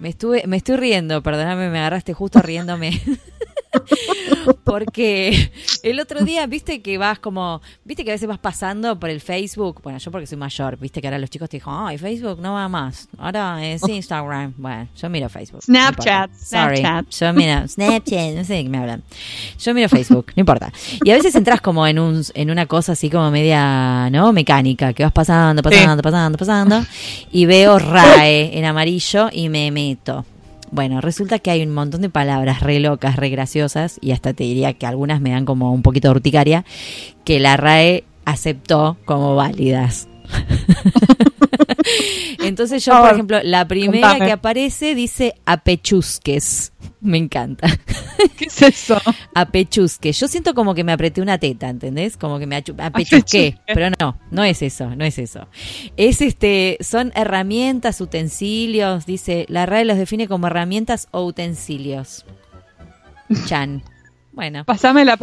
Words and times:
Me 0.00 0.08
estuve, 0.08 0.46
me 0.46 0.56
estoy 0.56 0.76
riendo, 0.76 1.22
perdóname, 1.22 1.68
me 1.68 1.78
agarraste 1.78 2.14
justo 2.14 2.40
riéndome. 2.40 3.00
porque 4.64 5.52
el 5.82 6.00
otro 6.00 6.24
día, 6.24 6.46
viste 6.46 6.82
que 6.82 6.98
vas 6.98 7.18
como, 7.18 7.60
viste 7.84 8.04
que 8.04 8.10
a 8.10 8.14
veces 8.14 8.28
vas 8.28 8.38
pasando 8.38 8.98
por 8.98 9.10
el 9.10 9.20
Facebook, 9.20 9.80
bueno, 9.82 9.98
yo 9.98 10.10
porque 10.10 10.26
soy 10.26 10.38
mayor, 10.38 10.78
viste 10.78 11.00
que 11.00 11.08
ahora 11.08 11.18
los 11.18 11.30
chicos 11.30 11.48
te 11.48 11.56
dijo, 11.56 11.70
ay, 11.72 11.98
Facebook 11.98 12.40
no 12.40 12.54
va 12.54 12.68
más, 12.68 13.08
ahora 13.18 13.64
es 13.66 13.82
Instagram. 13.88 14.54
Bueno, 14.56 14.88
yo 14.96 15.08
miro 15.10 15.28
Facebook. 15.28 15.62
Snapchat, 15.62 16.30
no 16.30 16.36
Sorry. 16.36 16.76
Snapchat. 16.78 17.20
Yo 17.20 17.32
miro 17.32 17.68
Snapchat, 17.68 18.34
no 18.34 18.44
sé 18.44 18.54
de 18.54 18.62
qué 18.62 18.68
me 18.68 18.78
hablan. 18.78 19.02
Yo 19.58 19.74
miro 19.74 19.88
Facebook, 19.88 20.32
no 20.36 20.40
importa. 20.40 20.72
Y 21.04 21.10
a 21.10 21.14
veces 21.14 21.34
entras 21.34 21.60
como 21.60 21.86
en 21.86 21.98
un, 21.98 22.22
en 22.34 22.50
una 22.50 22.66
cosa 22.66 22.92
así 22.92 23.10
como 23.10 23.30
media, 23.30 24.08
¿no? 24.10 24.32
Mecánica, 24.32 24.92
que 24.92 25.02
vas 25.02 25.12
pasando, 25.12 25.62
pasando, 25.62 26.02
pasando, 26.02 26.38
pasando, 26.38 26.84
y 27.30 27.46
veo 27.46 27.78
RAE 27.78 28.58
en 28.58 28.64
amarillo 28.64 29.28
y 29.32 29.48
me 29.48 29.70
meto. 29.70 30.24
Bueno, 30.72 31.00
resulta 31.00 31.38
que 31.40 31.50
hay 31.50 31.62
un 31.62 31.74
montón 31.74 32.00
de 32.00 32.10
palabras 32.10 32.60
re 32.60 32.78
locas, 32.78 33.16
re 33.16 33.28
graciosas, 33.28 33.98
y 34.00 34.12
hasta 34.12 34.32
te 34.32 34.44
diría 34.44 34.72
que 34.74 34.86
algunas 34.86 35.20
me 35.20 35.30
dan 35.30 35.44
como 35.44 35.72
un 35.72 35.82
poquito 35.82 36.08
de 36.08 36.12
urticaria, 36.12 36.64
que 37.24 37.40
la 37.40 37.56
RAE 37.56 38.04
aceptó 38.24 38.96
como 39.04 39.34
válidas. 39.34 40.08
Entonces 42.40 42.84
yo, 42.84 42.98
por 42.98 43.12
ejemplo, 43.12 43.40
la 43.42 43.66
primera 43.66 44.08
contame. 44.08 44.26
que 44.26 44.32
aparece 44.32 44.94
dice 44.94 45.34
apechusques. 45.44 46.72
Me 47.00 47.18
encanta. 47.18 47.68
¿Qué 48.36 48.46
es 48.46 48.62
eso? 48.62 49.00
Apechusque. 49.34 50.12
Yo 50.12 50.28
siento 50.28 50.54
como 50.54 50.74
que 50.74 50.84
me 50.84 50.92
apreté 50.92 51.22
una 51.22 51.38
teta, 51.38 51.68
¿entendés? 51.68 52.16
Como 52.16 52.38
que 52.38 52.46
me 52.46 52.56
apechusqué. 52.56 53.58
Pero 53.66 53.90
no, 53.98 54.18
no 54.30 54.44
es 54.44 54.62
eso, 54.62 54.94
no 54.94 55.04
es 55.04 55.18
eso. 55.18 55.48
Es 55.96 56.20
este, 56.20 56.76
son 56.80 57.12
herramientas, 57.14 58.00
utensilios, 58.00 59.06
dice, 59.06 59.46
la 59.48 59.66
RAE 59.66 59.84
los 59.84 59.96
define 59.96 60.28
como 60.28 60.46
herramientas 60.48 61.08
o 61.10 61.24
utensilios. 61.24 62.26
Chan. 63.46 63.82
Bueno, 64.32 64.64
Pasame 64.64 65.04
la 65.04 65.18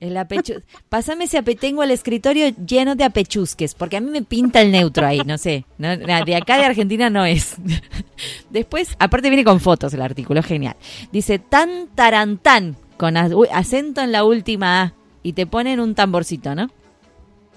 el 0.00 0.16
apechu 0.16 0.62
Pásame 0.90 1.24
ese 1.24 1.38
ape 1.38 1.54
tengo 1.54 1.82
el 1.82 1.90
escritorio 1.90 2.48
lleno 2.66 2.94
de 2.94 3.04
apechusques, 3.04 3.74
porque 3.74 3.96
a 3.96 4.00
mí 4.00 4.10
me 4.10 4.22
pinta 4.22 4.60
el 4.60 4.70
neutro 4.72 5.06
ahí, 5.06 5.20
no 5.24 5.38
sé. 5.38 5.64
No, 5.78 5.96
de 5.96 6.36
acá 6.36 6.58
de 6.58 6.64
Argentina 6.64 7.08
no 7.08 7.24
es. 7.24 7.56
Después, 8.50 8.94
aparte 8.98 9.30
viene 9.30 9.44
con 9.44 9.60
fotos 9.60 9.94
el 9.94 10.02
artículo, 10.02 10.42
genial. 10.42 10.76
Dice 11.12 11.38
tan 11.38 11.88
tarantán, 11.94 12.76
con 12.98 13.16
acento 13.16 14.02
en 14.02 14.12
la 14.12 14.24
última 14.24 14.82
A, 14.82 14.92
y 15.22 15.32
te 15.32 15.46
ponen 15.46 15.80
un 15.80 15.94
tamborcito, 15.94 16.54
¿no? 16.54 16.70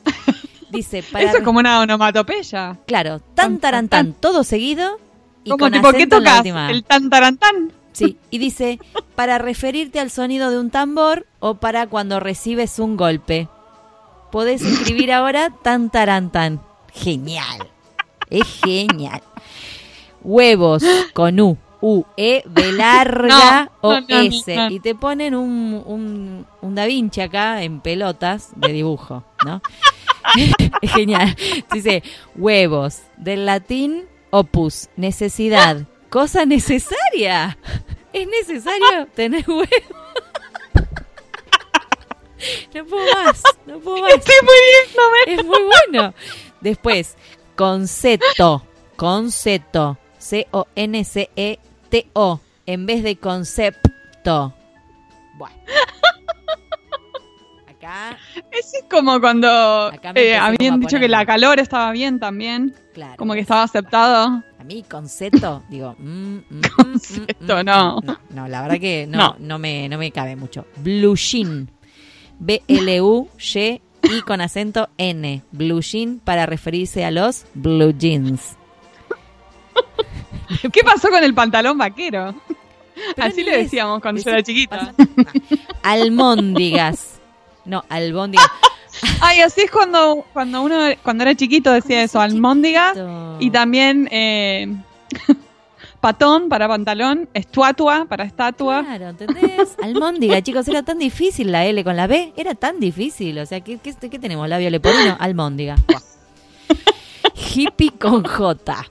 Dice, 0.72 1.04
para 1.04 1.26
Eso 1.26 1.38
es 1.38 1.44
como 1.44 1.60
una 1.60 1.82
onomatopeya. 1.82 2.78
claro, 2.86 3.20
tan 3.20 3.60
tarantán, 3.60 4.14
todo 4.14 4.44
seguido 4.44 4.98
y 5.44 5.50
Como 5.50 5.66
con 5.66 5.72
tipo, 5.74 5.92
¿qué 5.92 6.08
tocas? 6.08 6.46
El 6.46 6.84
tan 6.84 7.10
tarantán. 7.10 7.74
Sí, 7.92 8.18
y 8.30 8.38
dice, 8.38 8.80
para 9.16 9.38
referirte 9.38 10.00
al 10.00 10.12
sonido 10.12 10.52
de 10.52 10.60
un 10.60 10.70
tambor 10.70 11.26
o 11.40 11.56
para 11.56 11.88
cuando 11.88 12.20
recibes 12.20 12.80
un 12.80 12.98
golpe. 12.98 13.48
Podés 14.32 14.62
escribir 14.62 15.12
ahora 15.12 15.50
tan 15.64 15.90
tarantan. 15.90 16.62
Genial. 16.94 17.68
Es 18.30 18.46
genial. 18.64 19.22
Huevos 20.22 20.84
con 21.14 21.40
U. 21.40 21.58
U, 21.82 22.04
E, 22.18 22.44
B 22.46 22.74
larga 22.74 23.72
No, 23.82 23.90
o 23.90 23.94
no, 23.94 24.02
no, 24.02 24.20
S. 24.20 24.54
Y 24.70 24.82
te 24.82 24.96
ponen 24.96 25.34
un, 25.34 25.82
un, 25.86 26.46
un 26.62 26.76
Da 26.76 26.86
Vinci 26.86 27.22
acá 27.22 27.64
en 27.64 27.80
pelotas 27.80 28.50
de 28.58 28.74
dibujo, 28.74 29.24
¿no? 29.46 29.62
es 30.82 30.92
genial. 30.92 31.36
Dice, 31.72 32.04
huevos, 32.36 33.04
del 33.18 33.46
latín 33.46 34.04
opus, 34.30 34.90
necesidad, 34.98 35.88
cosa 36.10 36.46
necesaria. 36.46 37.58
Es 38.12 38.28
necesario 38.28 39.08
tener 39.16 39.44
huevos. 39.48 39.70
No 42.74 42.86
puedo 42.86 43.14
más, 43.14 43.44
no 43.66 43.80
puedo 43.80 44.02
más. 44.02 44.14
Estoy 44.14 44.36
muriéndome. 44.42 45.20
Es 45.28 45.44
muy 45.46 45.60
bueno. 45.64 46.14
Después, 46.62 47.18
concepto, 47.56 48.64
concepto, 48.96 49.98
C-O-N-C-E-T-O, 50.18 51.60
en 52.66 52.86
vez 52.86 53.04
de 53.04 53.18
concepto. 53.18 54.54
Bueno. 55.36 55.56
Acá, 57.90 58.18
es 58.52 58.72
como 58.90 59.20
cuando 59.20 59.92
eh, 60.16 60.36
habían 60.36 60.80
dicho 60.80 61.00
que 61.00 61.08
la 61.08 61.26
calor 61.26 61.60
estaba 61.60 61.92
bien 61.92 62.20
también. 62.20 62.76
claro. 62.94 63.16
Como 63.18 63.34
que 63.34 63.40
estaba 63.40 63.64
aceptado. 63.64 64.44
A 64.60 64.64
mí, 64.64 64.84
concepto, 64.90 65.64
digo. 65.70 65.96
mm, 65.98 66.06
mm, 66.06 66.42
mm, 66.50 66.62
Concepto, 66.76 67.58
mm, 67.58 67.66
no. 67.66 68.00
No, 68.02 68.20
no, 68.30 68.48
la 68.48 68.62
verdad 68.62 68.80
que 68.80 69.08
no, 69.08 69.18
No. 69.18 69.36
no. 69.40 69.60
me, 69.60 69.90
no 69.90 69.98
me 69.98 70.12
cabe 70.12 70.36
mucho. 70.36 70.66
Blue 70.78 71.16
jean. 71.16 71.70
B-L-U-Y 72.40 73.82
y 74.04 74.22
con 74.22 74.40
acento 74.42 74.90
N. 74.98 75.42
Blue 75.52 75.82
jean 75.82 76.20
para 76.24 76.46
referirse 76.46 77.04
a 77.06 77.12
los 77.12 77.46
blue 77.54 77.92
jeans. 77.92 78.56
¿Qué 80.72 80.82
pasó 80.84 81.10
con 81.10 81.24
el 81.24 81.34
pantalón 81.34 81.78
vaquero? 81.78 82.34
Pero 83.16 83.28
Así 83.28 83.44
le 83.44 83.58
decíamos 83.58 84.02
cuando 84.02 84.22
yo 84.22 84.30
era 84.32 84.44
chiquita. 84.44 84.94
Almóndigas. 85.84 87.19
No, 87.66 87.84
albóndigas. 87.90 88.48
Ay, 89.22 89.42
así 89.42 89.62
es 89.62 89.72
cuando, 89.72 90.26
cuando 90.34 90.62
uno 90.62 90.78
cuando 91.04 91.24
era 91.24 91.36
chiquito 91.36 91.72
decía 91.72 92.04
eso, 92.04 92.20
almóndiga. 92.20 92.90
Chiquito. 92.94 93.38
Y 93.40 93.52
también 93.52 94.08
eh, 94.12 94.76
patón 96.02 96.50
para 96.50 96.68
pantalón, 96.68 97.30
estatua 97.34 98.06
para 98.06 98.24
estatua. 98.24 98.84
Claro, 98.84 99.10
¿entendés? 99.10 99.76
Almóndiga, 99.82 100.42
chicos, 100.44 100.68
era 100.68 100.84
tan 100.84 100.98
difícil 101.00 101.52
la 101.52 101.66
L 101.66 101.84
con 101.84 101.96
la 101.96 102.08
B, 102.08 102.34
era 102.36 102.56
tan 102.56 102.80
difícil. 102.80 103.40
O 103.40 103.46
sea, 103.46 103.62
¿qué, 103.62 103.78
qué, 103.78 103.94
qué 103.94 104.20
tenemos? 104.20 104.48
Labio 104.50 104.70
leporino, 104.70 105.16
almóndiga. 105.20 105.76
Hippie 107.36 107.92
con 107.92 108.24
J. 108.24 108.86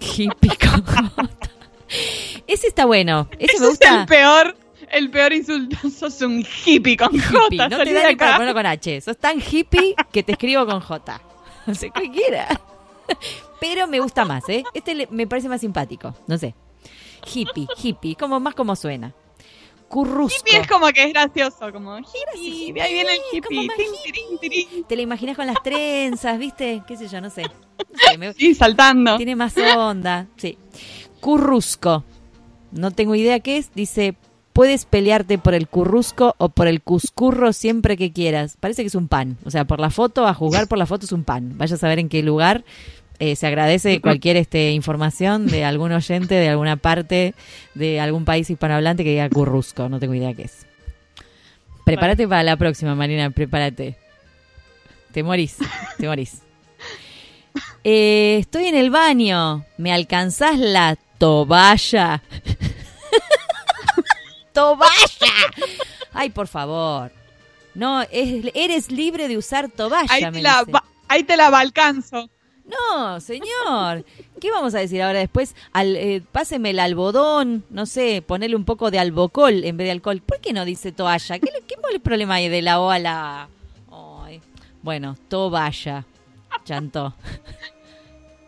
Hippie 0.00 0.56
con 0.56 0.84
J. 0.84 1.30
Ese 2.46 2.68
está 2.68 2.84
bueno. 2.84 3.28
Ese 3.38 3.52
Ese 3.52 3.60
me 3.60 3.68
gusta. 3.68 3.86
es 3.86 4.00
el 4.00 4.06
peor, 4.06 4.56
el 4.90 5.10
peor 5.10 5.32
insulto. 5.32 5.76
Sos 5.90 6.20
un 6.22 6.44
hippie 6.64 6.96
con 6.96 7.14
Hippie. 7.14 7.58
J. 7.58 7.68
No 7.68 7.76
salí 7.78 7.90
te 7.90 7.96
da 7.96 8.08
ni 8.08 8.16
para 8.16 8.32
ponerlo 8.36 8.54
con 8.54 8.66
H. 8.66 9.00
Sos 9.00 9.16
tan 9.18 9.38
hippie 9.40 9.94
que 10.12 10.22
te 10.22 10.32
escribo 10.32 10.66
con 10.66 10.80
J. 10.80 11.20
No 11.66 11.74
sé, 11.74 11.90
cualquiera. 11.90 12.60
Pero 13.60 13.86
me 13.86 14.00
gusta 14.00 14.24
más, 14.24 14.48
¿eh? 14.48 14.64
Este 14.72 15.06
me 15.10 15.26
parece 15.26 15.48
más 15.48 15.60
simpático. 15.60 16.14
No 16.26 16.38
sé. 16.38 16.54
Hippie, 17.32 17.68
hippie. 17.82 18.16
Como, 18.16 18.40
más 18.40 18.54
como 18.54 18.74
suena. 18.74 19.12
Currusco. 19.88 20.38
Hippie 20.38 20.60
es 20.60 20.66
como 20.66 20.86
que 20.88 21.02
es 21.04 21.12
gracioso, 21.12 21.70
como 21.72 21.98
hippie, 21.98 22.72
de 22.72 22.80
ahí 22.80 22.92
viene 22.94 23.10
el 23.12 23.20
hippie, 23.32 23.68
hippie. 24.40 24.84
Te 24.88 24.96
la 24.96 25.02
imaginas 25.02 25.36
con 25.36 25.46
las 25.46 25.62
trenzas, 25.62 26.38
¿viste? 26.38 26.82
¿Qué 26.86 26.96
sé 26.96 27.08
yo? 27.08 27.20
No 27.20 27.28
sé. 27.28 27.42
No 27.42 27.98
sé, 28.10 28.16
me- 28.18 28.32
Sí, 28.32 28.54
saltando. 28.54 29.16
tiene 29.16 29.36
más 29.36 29.54
onda. 29.76 30.28
Sí. 30.36 30.56
Currusco. 31.20 32.04
No 32.72 32.90
tengo 32.92 33.14
idea 33.14 33.40
qué 33.40 33.58
es. 33.58 33.72
Dice, 33.74 34.14
puedes 34.60 34.84
pelearte 34.84 35.38
por 35.38 35.54
el 35.54 35.68
currusco 35.68 36.34
o 36.36 36.50
por 36.50 36.68
el 36.68 36.82
cuscurro 36.82 37.54
siempre 37.54 37.96
que 37.96 38.12
quieras. 38.12 38.58
Parece 38.60 38.82
que 38.82 38.88
es 38.88 38.94
un 38.94 39.08
pan. 39.08 39.38
O 39.46 39.50
sea, 39.50 39.64
por 39.64 39.80
la 39.80 39.88
foto, 39.88 40.26
a 40.26 40.34
juzgar 40.34 40.68
por 40.68 40.76
la 40.76 40.84
foto 40.84 41.06
es 41.06 41.12
un 41.12 41.24
pan. 41.24 41.56
Vaya 41.56 41.76
a 41.76 41.78
saber 41.78 41.98
en 41.98 42.10
qué 42.10 42.22
lugar. 42.22 42.62
Eh, 43.20 43.36
se 43.36 43.46
agradece 43.46 44.02
cualquier 44.02 44.36
este, 44.36 44.72
información 44.72 45.46
de 45.46 45.64
algún 45.64 45.92
oyente 45.92 46.34
de 46.34 46.50
alguna 46.50 46.76
parte 46.76 47.32
de 47.72 48.00
algún 48.00 48.26
país 48.26 48.50
hispanohablante 48.50 49.02
que 49.02 49.12
diga 49.12 49.30
currusco. 49.30 49.88
No 49.88 49.98
tengo 49.98 50.12
idea 50.12 50.34
qué 50.34 50.42
es. 50.42 50.66
Prepárate 51.86 52.28
para 52.28 52.42
la 52.42 52.58
próxima, 52.58 52.94
Marina. 52.94 53.30
Prepárate. 53.30 53.96
Te 55.10 55.22
morís. 55.22 55.56
Te 55.96 56.06
morís. 56.06 56.42
Eh, 57.82 58.36
estoy 58.40 58.66
en 58.66 58.74
el 58.74 58.90
baño. 58.90 59.64
¿Me 59.78 59.90
alcanzás 59.90 60.58
la 60.58 60.98
toballa? 61.16 62.22
¡Toballa! 64.52 64.88
Ay, 66.12 66.30
por 66.30 66.48
favor. 66.48 67.12
No, 67.74 68.02
es- 68.02 68.50
eres 68.54 68.90
libre 68.90 69.28
de 69.28 69.36
usar 69.38 69.68
toballa, 69.68 70.12
Ahí 70.12 70.24
me 70.24 70.32
te, 70.32 70.42
la, 70.42 70.58
dice. 70.60 70.72
va- 70.72 70.84
ahí 71.08 71.22
te 71.22 71.36
la 71.36 71.46
alcanzo. 71.48 72.28
No, 72.64 73.20
señor. 73.20 74.04
¿Qué 74.40 74.50
vamos 74.50 74.74
a 74.74 74.78
decir 74.78 75.02
ahora 75.02 75.18
después? 75.18 75.56
Al, 75.72 75.96
eh, 75.96 76.22
páseme 76.32 76.70
el 76.70 76.78
algodón, 76.78 77.64
no 77.70 77.84
sé, 77.86 78.22
ponerle 78.22 78.54
un 78.56 78.64
poco 78.64 78.90
de 78.92 78.98
albocol 79.00 79.64
en 79.64 79.76
vez 79.76 79.86
de 79.86 79.90
alcohol. 79.92 80.20
¿Por 80.24 80.40
qué 80.40 80.52
no 80.52 80.64
dice 80.64 80.92
toalla? 80.92 81.38
¿Qué, 81.40 81.46
le- 81.52 81.62
qué 81.66 81.76
problema 82.00 82.34
hay 82.34 82.48
de 82.48 82.62
la 82.62 82.80
O 82.80 82.90
a 82.90 82.98
la 83.00 83.42
A? 83.42 83.48
Ay. 84.24 84.40
Bueno, 84.82 85.16
toballa. 85.28 86.04
Chantó. 86.64 87.14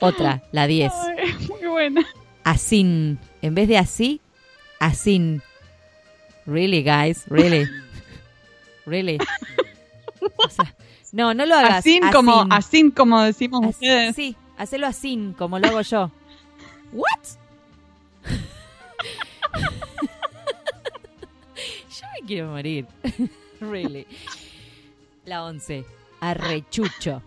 Otra, 0.01 0.43
la 0.53 0.67
10. 0.67 0.93
Ay, 0.93 1.35
muy 1.49 1.69
buena. 1.69 2.07
Asin. 2.45 3.19
En 3.41 3.55
vez 3.55 3.69
de 3.69 3.79
así, 3.79 4.21
asin. 4.81 5.43
Really, 6.47 6.83
guys, 6.83 7.25
really. 7.29 7.69
really. 8.87 9.19
O 10.37 10.49
sea, 10.49 10.75
no, 11.13 11.35
no 11.35 11.47
lo 11.47 11.55
hagas. 11.55 11.79
Así 11.79 12.01
como, 12.13 12.47
así 12.51 12.91
como 12.91 13.23
decimos 13.23 13.61
asín, 13.61 13.71
ustedes. 13.71 14.17
Sí, 14.17 14.37
hacelo 14.57 14.87
así, 14.87 15.35
como 15.37 15.59
lo 15.59 15.69
hago 15.69 15.83
yo. 15.83 16.11
¿What? 16.93 17.09
yo 21.55 22.07
me 22.21 22.27
quiero 22.27 22.49
morir. 22.49 22.87
really. 23.61 24.07
La 25.25 25.45
11. 25.45 25.85
Arrechucho. 26.21 27.23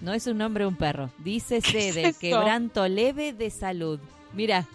No 0.00 0.12
es 0.12 0.26
un 0.26 0.38
nombre 0.38 0.66
un 0.66 0.76
perro. 0.76 1.10
Dícese 1.18 1.92
del 1.92 2.14
quebranto 2.14 2.86
leve 2.86 3.32
de 3.32 3.50
salud. 3.50 3.98
Mira, 4.32 4.66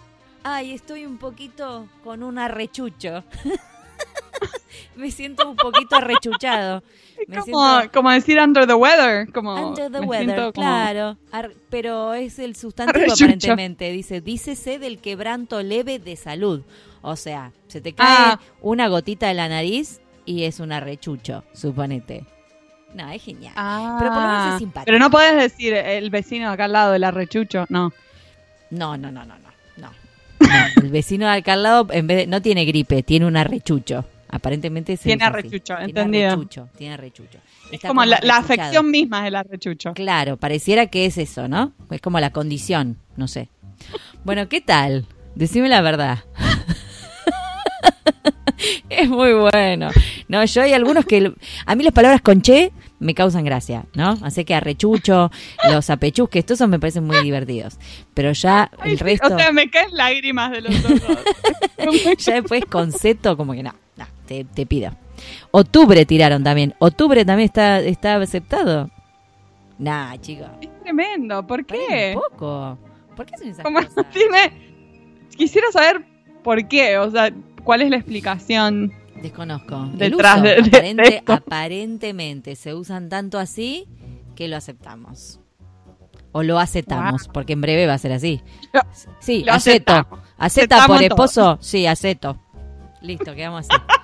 Ay, 0.43 0.73
estoy 0.73 1.05
un 1.05 1.17
poquito 1.17 1.87
con 2.03 2.21
un 2.23 2.37
arrechucho. 2.37 3.23
Me 4.95 5.09
siento 5.11 5.49
un 5.49 5.55
poquito 5.55 5.95
arrechuchado. 5.95 6.83
Me 7.27 7.37
Como, 7.39 7.45
siento 7.79 7.91
como 7.93 8.11
decir 8.11 8.39
under 8.39 8.67
the 8.67 8.73
weather. 8.73 9.31
Como, 9.31 9.53
under 9.69 9.91
the 9.91 10.01
weather, 10.01 10.35
como- 10.35 10.51
claro. 10.53 11.17
Ar- 11.31 11.51
pero 11.69 12.13
es 12.13 12.37
el 12.39 12.55
sustantivo 12.55 12.97
Arrechucho. 12.99 13.23
aparentemente. 13.25 13.91
Dice, 13.91 14.21
dícese 14.21 14.79
del 14.79 14.99
quebranto 14.99 15.61
leve 15.63 15.99
de 15.99 16.15
salud. 16.15 16.61
O 17.01 17.15
sea, 17.15 17.51
se 17.67 17.81
te 17.81 17.93
cae 17.93 18.07
Ah. 18.09 18.39
una 18.61 18.87
gotita 18.87 19.27
de 19.27 19.33
la 19.35 19.47
nariz 19.47 19.99
y 20.25 20.43
es 20.43 20.59
un 20.59 20.71
arrechucho, 20.71 21.43
suponete. 21.53 22.25
No, 22.93 23.09
es 23.09 23.23
genial. 23.23 23.53
Ah, 23.55 23.95
Pero 23.99 24.11
por 24.11 24.21
lo 24.21 24.27
menos 24.27 24.53
es 24.53 24.59
simpático. 24.59 24.85
Pero 24.85 24.99
no 24.99 25.09
podés 25.09 25.35
decir 25.35 25.73
el 25.73 26.09
vecino 26.11 26.47
de 26.49 26.53
acá 26.53 26.65
al 26.65 26.73
lado, 26.73 26.93
el 26.93 27.03
arrechucho, 27.03 27.65
no. 27.69 27.91
No, 28.69 28.97
no, 28.97 29.11
no, 29.11 29.25
no, 29.25 29.37
no. 29.39 29.52
El 30.81 30.89
vecino 30.89 31.25
de 31.25 31.33
acá 31.33 31.53
al 31.53 31.63
lado 31.63 31.87
en 31.91 32.07
vez 32.07 32.17
de, 32.17 32.27
no 32.27 32.41
tiene 32.41 32.65
gripe, 32.65 33.03
tiene 33.03 33.25
un 33.25 33.37
arrechucho. 33.37 34.05
Aparentemente 34.29 34.97
se 34.97 35.03
Tiene 35.03 35.23
así. 35.25 35.33
arrechucho, 35.33 35.75
Tiene 35.75 35.83
entendido. 35.89 36.27
arrechucho, 36.31 36.69
tiene 36.75 36.93
arrechucho. 36.95 37.37
Es 37.71 37.79
como 37.81 38.03
la, 38.03 38.17
afección 38.35 38.89
misma 38.89 39.21
es 39.21 39.27
el 39.27 39.35
arrechucho. 39.35 39.93
Claro, 39.93 40.37
pareciera 40.37 40.87
que 40.87 41.05
es 41.05 41.19
eso, 41.19 41.47
¿no? 41.47 41.73
Es 41.91 42.01
como 42.01 42.19
la 42.19 42.31
condición, 42.31 42.97
no 43.15 43.27
sé. 43.27 43.49
Bueno, 44.23 44.49
¿qué 44.49 44.59
tal? 44.61 45.05
Decime 45.35 45.69
la 45.69 45.81
verdad. 45.81 46.23
es 48.89 49.09
muy 49.09 49.33
bueno. 49.33 49.89
No, 50.27 50.43
yo 50.45 50.61
hay 50.61 50.73
algunos 50.73 51.05
que... 51.05 51.33
A 51.65 51.75
mí 51.75 51.83
las 51.83 51.93
palabras 51.93 52.21
con 52.21 52.41
che 52.41 52.71
me 53.03 53.13
causan 53.13 53.43
gracia, 53.43 53.85
¿no? 53.93 54.17
Así 54.21 54.45
que 54.45 54.55
arrechucho, 54.55 55.29
los 55.71 55.89
apechusques, 55.89 56.45
todos 56.45 56.59
esos 56.59 56.69
me 56.69 56.79
parecen 56.79 57.03
muy 57.03 57.21
divertidos. 57.21 57.77
Pero 58.13 58.31
ya 58.31 58.71
el 58.83 58.97
resto... 58.97 59.33
O 59.33 59.37
sea, 59.37 59.51
me 59.51 59.69
caen 59.69 59.95
lágrimas 59.95 60.51
de 60.51 60.61
los 60.61 60.85
ojos. 60.85 61.17
Ya 62.19 62.35
después 62.35 62.63
concepto, 62.65 63.35
como 63.35 63.53
que 63.53 63.61
no, 63.61 63.73
no, 63.97 64.05
te, 64.25 64.45
te 64.45 64.65
pido. 64.65 64.95
Octubre 65.51 66.05
tiraron 66.05 66.43
también. 66.43 66.73
Octubre 66.79 67.25
también 67.25 67.47
está, 67.47 67.79
está 67.79 68.15
aceptado. 68.15 68.89
Nah, 69.77 70.15
chicos. 70.17 70.47
es 70.61 70.69
tremendo. 70.81 71.45
¿Por 71.45 71.65
qué? 71.65 72.13
Un 72.15 72.21
poco. 72.31 72.77
¿Por 73.15 73.25
qué 73.25 73.49
esas 73.49 73.63
Como 73.63 73.81
cosas? 73.81 74.09
tiene... 74.11 74.71
Quisiera 75.35 75.71
saber 75.71 76.05
por 76.43 76.67
qué, 76.67 76.97
o 76.99 77.09
sea, 77.09 77.31
cuál 77.63 77.81
es 77.81 77.89
la 77.89 77.97
explicación. 77.97 78.93
Desconozco. 79.23 79.83
El 79.93 79.97
Detrás 79.97 80.35
uso, 80.35 80.43
de- 80.43 80.55
de 80.61 80.61
aparente- 80.77 81.15
esto. 81.15 81.33
aparentemente 81.33 82.55
se 82.55 82.73
usan 82.75 83.09
tanto 83.09 83.39
así 83.39 83.87
que 84.35 84.47
lo 84.47 84.55
aceptamos. 84.57 85.39
O 86.33 86.43
lo 86.43 86.59
aceptamos, 86.59 87.27
porque 87.29 87.53
en 87.53 87.61
breve 87.61 87.87
va 87.87 87.93
a 87.93 87.97
ser 87.97 88.11
así. 88.11 88.41
Lo- 88.73 88.81
Sí, 89.19 89.43
lo 89.43 89.53
acepto. 89.53 89.93
aceptamos. 89.93 90.19
¿Acepta 90.37 90.75
Aceptamos 90.75 90.87
por 90.87 90.95
todo. 90.97 91.05
esposo? 91.07 91.57
Sí, 91.61 91.87
acepto. 91.87 92.37
Listo, 93.01 93.33
quedamos 93.35 93.65
así. 93.69 93.81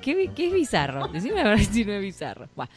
¿qué, 0.00 0.30
qué 0.34 0.48
es 0.48 0.52
bizarro? 0.52 1.06
Decime 1.08 1.40
a 1.40 1.44
ver 1.44 1.64
si 1.64 1.84
no 1.84 1.92
es 1.92 2.00
bizarro. 2.00 2.48
Buah. 2.54 2.68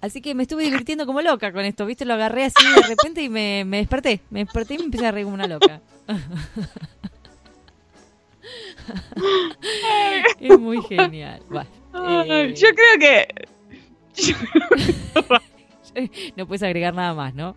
Así 0.00 0.20
que 0.20 0.34
me 0.34 0.42
estuve 0.42 0.64
divirtiendo 0.64 1.06
como 1.06 1.22
loca 1.22 1.52
con 1.52 1.64
esto, 1.64 1.86
¿viste? 1.86 2.04
Lo 2.04 2.14
agarré 2.14 2.44
así 2.44 2.66
de 2.74 2.82
repente 2.82 3.22
y 3.22 3.28
me, 3.28 3.64
me 3.64 3.76
desperté. 3.78 4.20
Me 4.30 4.40
desperté 4.40 4.74
y 4.74 4.78
me 4.78 4.84
empecé 4.84 5.06
a 5.06 5.12
reír 5.12 5.24
como 5.24 5.34
una 5.34 5.46
loca. 5.46 5.80
es 10.40 10.58
muy 10.58 10.82
genial. 10.82 11.42
Buah. 11.48 11.66
Eh, 12.26 12.52
Yo 12.54 12.68
creo 12.74 12.98
que... 12.98 13.28
no 16.36 16.46
puedes 16.46 16.62
agregar 16.62 16.94
nada 16.94 17.12
más, 17.14 17.34
¿no? 17.34 17.56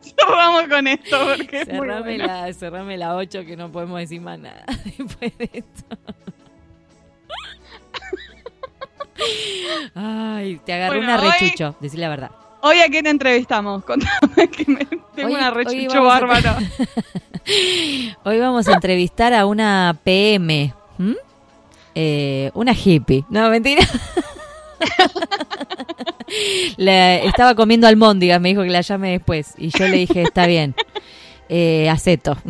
Cerramos 0.18 0.68
con 0.68 0.86
esto 0.86 1.18
porque 1.36 1.60
es 1.62 1.68
muy 1.68 1.88
Cerrame 1.88 2.18
la, 2.18 2.52
cerrame 2.52 2.96
la 2.98 3.16
8 3.16 3.44
que 3.44 3.56
no 3.56 3.70
podemos 3.72 3.98
decir 4.00 4.20
más 4.20 4.38
nada 4.38 4.64
después 4.98 5.36
de 5.38 5.50
esto. 5.52 5.96
Ay, 9.94 10.60
te 10.64 10.72
agarré 10.72 10.98
Bueno, 10.98 11.14
un 11.14 11.20
hoy- 11.20 11.28
arrechucho, 11.28 11.76
decir 11.80 12.00
la 12.00 12.08
verdad. 12.08 12.30
Hoy 12.62 12.80
a 12.80 12.88
quién 12.88 13.06
entrevistamos, 13.06 13.84
contame 13.84 14.48
que 14.50 14.64
me 14.66 14.84
tengo 14.86 15.04
Hoy- 15.16 15.24
un 15.24 15.36
hoy 15.36 15.42
arrechucho 15.42 16.02
vamos 16.02 16.14
a- 16.14 16.20
bárbaro. 16.20 16.56
Hoy 18.24 18.38
vamos 18.38 18.68
a 18.68 18.72
entrevistar 18.72 19.34
a 19.34 19.44
una 19.46 19.96
PM. 20.02 20.72
Eh, 21.94 22.50
una 22.54 22.72
hippie. 22.72 23.24
No, 23.28 23.48
mentira. 23.50 23.82
Estaba 26.76 27.54
comiendo 27.54 27.86
almóndigas, 27.86 28.40
me 28.40 28.50
dijo 28.50 28.62
que 28.62 28.70
la 28.70 28.80
llame 28.80 29.12
después. 29.12 29.54
Y 29.58 29.68
yo 29.76 29.86
le 29.86 29.98
dije, 29.98 30.22
está 30.22 30.46
bien. 30.46 30.74
Eh, 31.48 31.88
acepto. 31.90 32.36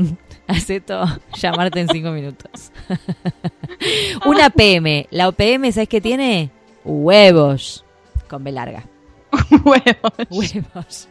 Acepto 0.46 1.06
llamarte 1.40 1.80
en 1.80 1.88
cinco 1.88 2.10
minutos. 2.10 2.70
una 4.26 4.50
PM. 4.50 5.06
La 5.10 5.28
OPM, 5.28 5.72
¿sabes 5.72 5.88
qué 5.88 6.02
tiene? 6.02 6.50
Huevos. 6.84 7.82
Con 8.28 8.44
B 8.44 8.52
larga. 8.52 8.84
Huevos. 9.64 10.12
Huevos. 10.28 11.08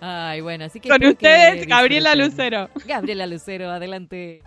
Ay, 0.00 0.40
bueno, 0.40 0.64
así 0.64 0.80
que. 0.80 0.88
Con 0.88 0.98
que 0.98 1.08
ustedes, 1.08 1.66
Gabriela. 1.66 2.14
Lucero. 2.14 2.70
Gabriela 2.86 3.26
Lucero, 3.26 3.70
adelante. 3.70 4.42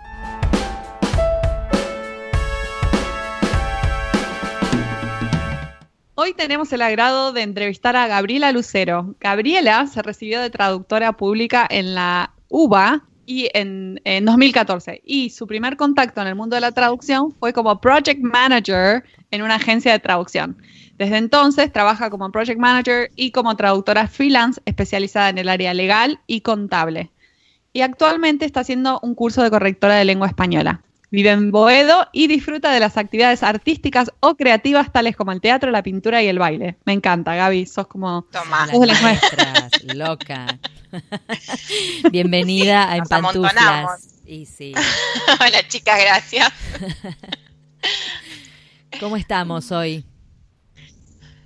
Hoy 6.24 6.36
tenemos 6.36 6.72
el 6.72 6.84
agrado 6.84 7.34
de 7.34 7.42
entrevistar 7.42 7.96
a 7.96 8.06
Gabriela 8.06 8.52
Lucero. 8.52 9.16
Gabriela 9.20 9.88
se 9.88 10.04
recibió 10.04 10.40
de 10.40 10.52
traductora 10.52 11.14
pública 11.14 11.66
en 11.68 11.96
la 11.96 12.36
UBA 12.48 13.04
y 13.26 13.50
en, 13.56 14.00
en 14.04 14.26
2014. 14.26 15.02
Y 15.04 15.32
su 15.32 15.48
primer 15.48 15.78
contacto 15.78 16.22
en 16.22 16.28
el 16.28 16.36
mundo 16.36 16.54
de 16.54 16.62
la 16.62 16.74
traducción 16.74 17.32
fue 17.32 17.54
como 17.54 17.82
project 17.82 18.22
manager 18.22 19.04
en 19.32 19.42
una 19.42 19.56
agencia 19.56 19.94
de 19.94 19.98
traducción. 19.98 20.62
Desde 21.00 21.18
entonces 21.18 21.74
trabaja 21.74 22.12
como 22.12 22.32
project 22.32 22.60
manager 22.60 23.10
y 23.16 23.32
como 23.32 23.56
traductora 23.56 24.08
freelance 24.08 24.62
especializada 24.66 25.30
en 25.30 25.40
el 25.40 25.50
área 25.50 25.74
legal 25.74 26.20
y 26.28 26.42
contable. 26.42 27.10
Y 27.74 27.82
actualmente 27.82 28.46
está 28.46 28.60
haciendo 28.60 29.00
un 29.02 29.16
curso 29.16 29.42
de 29.42 29.50
correctora 29.50 29.96
de 29.96 30.06
lengua 30.06 30.28
española. 30.28 30.84
Vive 31.12 31.30
en 31.32 31.52
Boedo 31.52 32.08
y 32.14 32.28
disfruta 32.28 32.72
de 32.72 32.80
las 32.80 32.96
actividades 32.96 33.44
artísticas 33.44 34.12
o 34.22 34.36
creativas 34.36 34.94
tales 34.94 35.18
como 35.18 35.34
el 35.34 35.42
teatro, 35.42 35.70
la 35.70 35.84
pintura 35.84 36.24
y 36.24 36.28
el 36.28 36.40
baile. 36.40 36.78
Me 36.86 36.94
encanta, 36.94 37.36
Gaby, 37.36 37.66
sos 37.66 37.88
como... 37.88 38.22
Toma. 38.32 38.62
Las 38.62 38.70
Sos 38.72 38.80
de 38.80 38.88
las 38.88 39.02
nuestras, 39.02 39.84
loca. 39.94 40.58
Bienvenida 42.12 42.90
a 42.90 42.94
En 42.94 43.00
Nos 43.00 43.10
Pantuflas. 43.10 43.58
amontonamos. 43.58 44.02
Y 44.26 44.46
sí. 44.46 44.74
Hola 45.42 45.68
chicas, 45.68 46.00
gracias. 46.00 46.50
¿Cómo 49.02 49.18
estamos 49.18 49.70
hoy? 49.74 50.06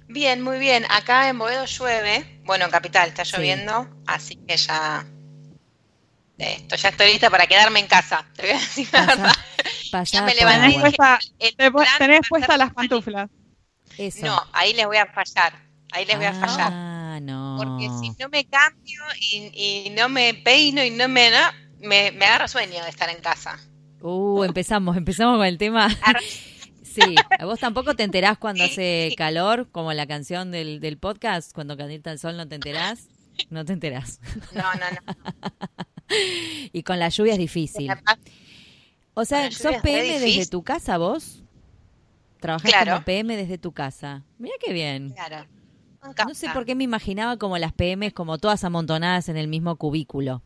Bien, 0.08 0.44
muy 0.44 0.60
bien. 0.60 0.86
Acá 0.92 1.28
en 1.30 1.40
Boedo 1.40 1.66
llueve. 1.66 2.40
Bueno, 2.46 2.66
en 2.66 2.72
Capital 2.72 3.10
está 3.10 3.26
Sí. 3.26 3.32
lloviendo, 3.36 3.90
así 4.06 4.36
que 4.48 4.58
ya. 4.58 5.08
Esto, 6.38 6.76
ya 6.76 6.90
estoy 6.90 7.12
lista 7.14 7.30
para 7.32 7.48
quedarme 7.48 7.80
en 7.80 7.88
casa. 7.88 8.28
Te 8.36 8.44
voy 8.44 8.52
a 8.52 8.60
decir 8.60 8.88
la 8.92 9.06
Pasa- 9.08 9.32
verdad. 9.92 10.00
pasá 10.00 10.22
me 10.26 10.36
levanté 10.36 10.60
Tenés 10.62 10.74
y 10.74 10.78
dije- 10.78 10.82
puesta, 10.98 11.20
El 11.40 11.56
te- 11.56 11.72
plan 11.72 11.88
tenés 11.98 12.22
puestas 12.30 12.58
las 12.58 12.74
pantuflas. 12.74 13.30
Eso. 13.98 14.26
No, 14.26 14.42
ahí 14.54 14.74
les 14.74 14.86
voy 14.86 14.98
a 14.98 15.06
fallar. 15.08 15.54
Ahí 15.92 16.06
les 16.06 16.18
voy 16.18 16.26
a 16.26 16.34
fallar. 16.34 16.72
Ah, 16.74 17.20
no. 17.22 17.56
Porque 17.58 17.88
si 18.02 18.12
no 18.22 18.28
me 18.30 18.46
cambio 18.46 19.02
y, 19.20 19.86
y 19.88 19.90
no 19.92 20.10
me 20.10 20.34
peino 20.34 20.84
y 20.84 20.90
no 20.92 21.08
me. 21.08 21.30
no, 21.32 21.38
me, 21.88 22.12
me 22.12 22.26
agarro 22.26 22.48
sueño 22.48 22.84
de 22.84 22.90
estar 22.90 23.10
en 23.10 23.22
casa. 23.22 23.58
Uh, 24.02 24.44
empezamos, 24.44 24.98
empezamos 24.98 25.38
con 25.38 25.46
el 25.46 25.58
tema. 25.58 25.88
Sí, 26.96 27.14
vos 27.42 27.60
tampoco 27.60 27.94
te 27.94 28.04
enterás 28.04 28.38
cuando 28.38 28.64
hace 28.64 29.14
calor, 29.18 29.68
como 29.70 29.92
la 29.92 30.08
canción 30.08 30.50
del, 30.50 30.80
del 30.80 30.98
podcast, 30.98 31.52
cuando 31.54 31.76
calienta 31.76 32.10
el 32.10 32.20
sol 32.20 32.38
no 32.38 32.48
te 32.48 32.56
enterás. 32.56 33.10
No 33.50 33.66
te 33.66 33.74
enterás. 33.74 34.22
No, 34.54 34.64
no, 34.64 34.80
no. 34.80 35.46
Y 36.72 36.84
con 36.84 36.98
la 37.00 37.10
lluvia 37.10 37.34
es 37.34 37.40
difícil. 37.40 37.92
O 39.16 39.26
sea, 39.26 39.50
¿sos 39.52 39.76
PM 39.82 40.20
desde 40.20 40.46
tu 40.46 40.64
casa 40.64 40.98
vos? 40.98 41.42
¿Trabajás 42.40 42.70
Claro. 42.70 42.92
como 42.94 43.06
PM 43.06 43.36
desde 43.38 43.58
tu 43.58 43.72
casa? 43.72 44.24
Mira 44.38 44.54
qué 44.64 44.72
bien. 44.74 45.10
Claro. 45.12 45.48
No 46.28 46.36
sé 46.36 46.50
por 46.50 46.66
qué 46.66 46.76
me 46.76 46.84
imaginaba 46.84 47.38
como 47.38 47.58
las 47.58 47.74
PMs 47.74 48.14
como 48.14 48.38
todas 48.38 48.64
amontonadas 48.64 49.28
en 49.30 49.38
el 49.38 49.48
mismo 49.48 49.76
cubículo. 49.78 50.44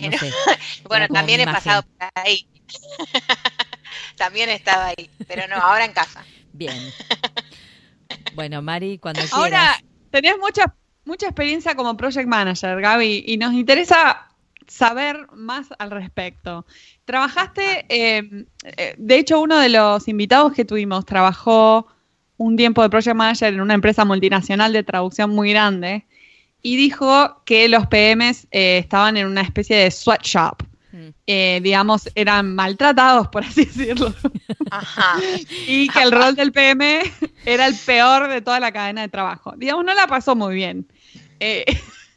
No 0.00 0.10
sé. 0.18 0.30
Bueno, 0.88 1.06
también 1.08 1.40
he 1.40 1.42
imagen. 1.42 1.62
pasado 1.62 1.82
por 1.82 2.08
ahí. 2.14 2.46
también 4.16 4.48
estaba 4.50 4.86
ahí, 4.86 5.10
pero 5.28 5.46
no, 5.48 5.56
ahora 5.56 5.84
en 5.84 5.92
casa. 5.92 6.24
Bien. 6.52 6.74
Bueno, 8.34 8.60
Mari, 8.62 8.98
cuando 8.98 9.22
Ahora, 9.32 9.48
quieras. 9.78 9.84
tenés 10.10 10.34
mucha, 10.38 10.74
mucha 11.06 11.26
experiencia 11.26 11.74
como 11.74 11.96
project 11.96 12.28
manager, 12.28 12.80
Gaby, 12.80 13.24
y 13.26 13.36
nos 13.38 13.54
interesa 13.54 14.28
saber 14.68 15.26
más 15.32 15.68
al 15.78 15.90
respecto. 15.90 16.66
Trabajaste, 17.06 17.86
eh, 17.88 18.44
eh, 18.64 18.94
de 18.98 19.18
hecho, 19.18 19.40
uno 19.40 19.58
de 19.58 19.70
los 19.70 20.08
invitados 20.08 20.52
que 20.52 20.64
tuvimos 20.64 21.06
trabajó 21.06 21.86
un 22.36 22.56
tiempo 22.56 22.82
de 22.82 22.90
project 22.90 23.16
manager 23.16 23.54
en 23.54 23.60
una 23.60 23.74
empresa 23.74 24.04
multinacional 24.04 24.72
de 24.72 24.82
traducción 24.82 25.30
muy 25.30 25.50
grande 25.50 26.04
y 26.62 26.76
dijo 26.76 27.42
que 27.44 27.68
los 27.68 27.86
PMs 27.86 28.48
eh, 28.50 28.78
estaban 28.78 29.16
en 29.16 29.28
una 29.28 29.42
especie 29.42 29.76
de 29.76 29.90
sweatshop. 29.90 30.64
Mm. 30.90 31.08
Eh, 31.28 31.60
digamos, 31.62 32.08
eran 32.16 32.56
maltratados, 32.56 33.28
por 33.28 33.44
así 33.44 33.66
decirlo. 33.66 34.12
Ajá. 34.70 35.20
y 35.68 35.88
que 35.88 36.02
el 36.02 36.10
rol 36.10 36.34
del 36.34 36.50
PM 36.50 37.02
era 37.44 37.66
el 37.66 37.76
peor 37.76 38.28
de 38.28 38.40
toda 38.40 38.58
la 38.58 38.72
cadena 38.72 39.02
de 39.02 39.08
trabajo. 39.08 39.54
Digamos, 39.56 39.84
no 39.84 39.94
la 39.94 40.08
pasó 40.08 40.34
muy 40.34 40.56
bien. 40.56 40.88
Eh, 41.38 41.64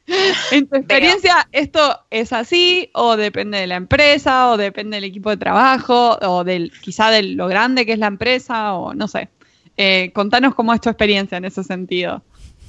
en 0.51 0.67
tu 0.67 0.75
experiencia, 0.75 1.47
¿esto 1.51 1.99
es 2.09 2.33
así 2.33 2.89
o 2.93 3.17
depende 3.17 3.59
de 3.59 3.67
la 3.67 3.75
empresa 3.75 4.49
o 4.49 4.57
depende 4.57 4.97
del 4.97 5.03
equipo 5.03 5.29
de 5.29 5.37
trabajo 5.37 6.17
o 6.21 6.43
del 6.43 6.71
quizá 6.81 7.11
de 7.11 7.23
lo 7.23 7.47
grande 7.47 7.85
que 7.85 7.93
es 7.93 7.99
la 7.99 8.07
empresa 8.07 8.73
o 8.73 8.93
no 8.93 9.07
sé? 9.07 9.29
Eh, 9.77 10.11
contanos 10.13 10.55
cómo 10.55 10.73
es 10.73 10.81
tu 10.81 10.89
experiencia 10.89 11.37
en 11.37 11.45
ese 11.45 11.63
sentido. 11.63 12.21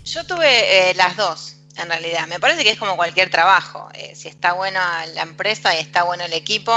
Yo 0.05 0.25
tuve 0.25 0.91
eh, 0.91 0.95
las 0.95 1.17
dos, 1.17 1.57
en 1.77 1.89
realidad. 1.89 2.27
Me 2.29 2.41
parece 2.41 2.63
que 2.63 2.71
es 2.71 2.79
como 2.79 2.97
cualquier 2.97 3.31
trabajo. 3.31 3.89
Eh, 3.95 4.15
si 4.15 4.29
está 4.29 4.53
buena 4.53 5.07
la 5.07 5.23
empresa 5.23 5.75
y 5.75 5.79
está 5.79 6.05
bueno 6.05 6.25
el 6.25 6.33
equipo, 6.33 6.73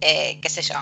eh, 0.00 0.38
qué 0.40 0.48
sé 0.48 0.62
yo, 0.62 0.76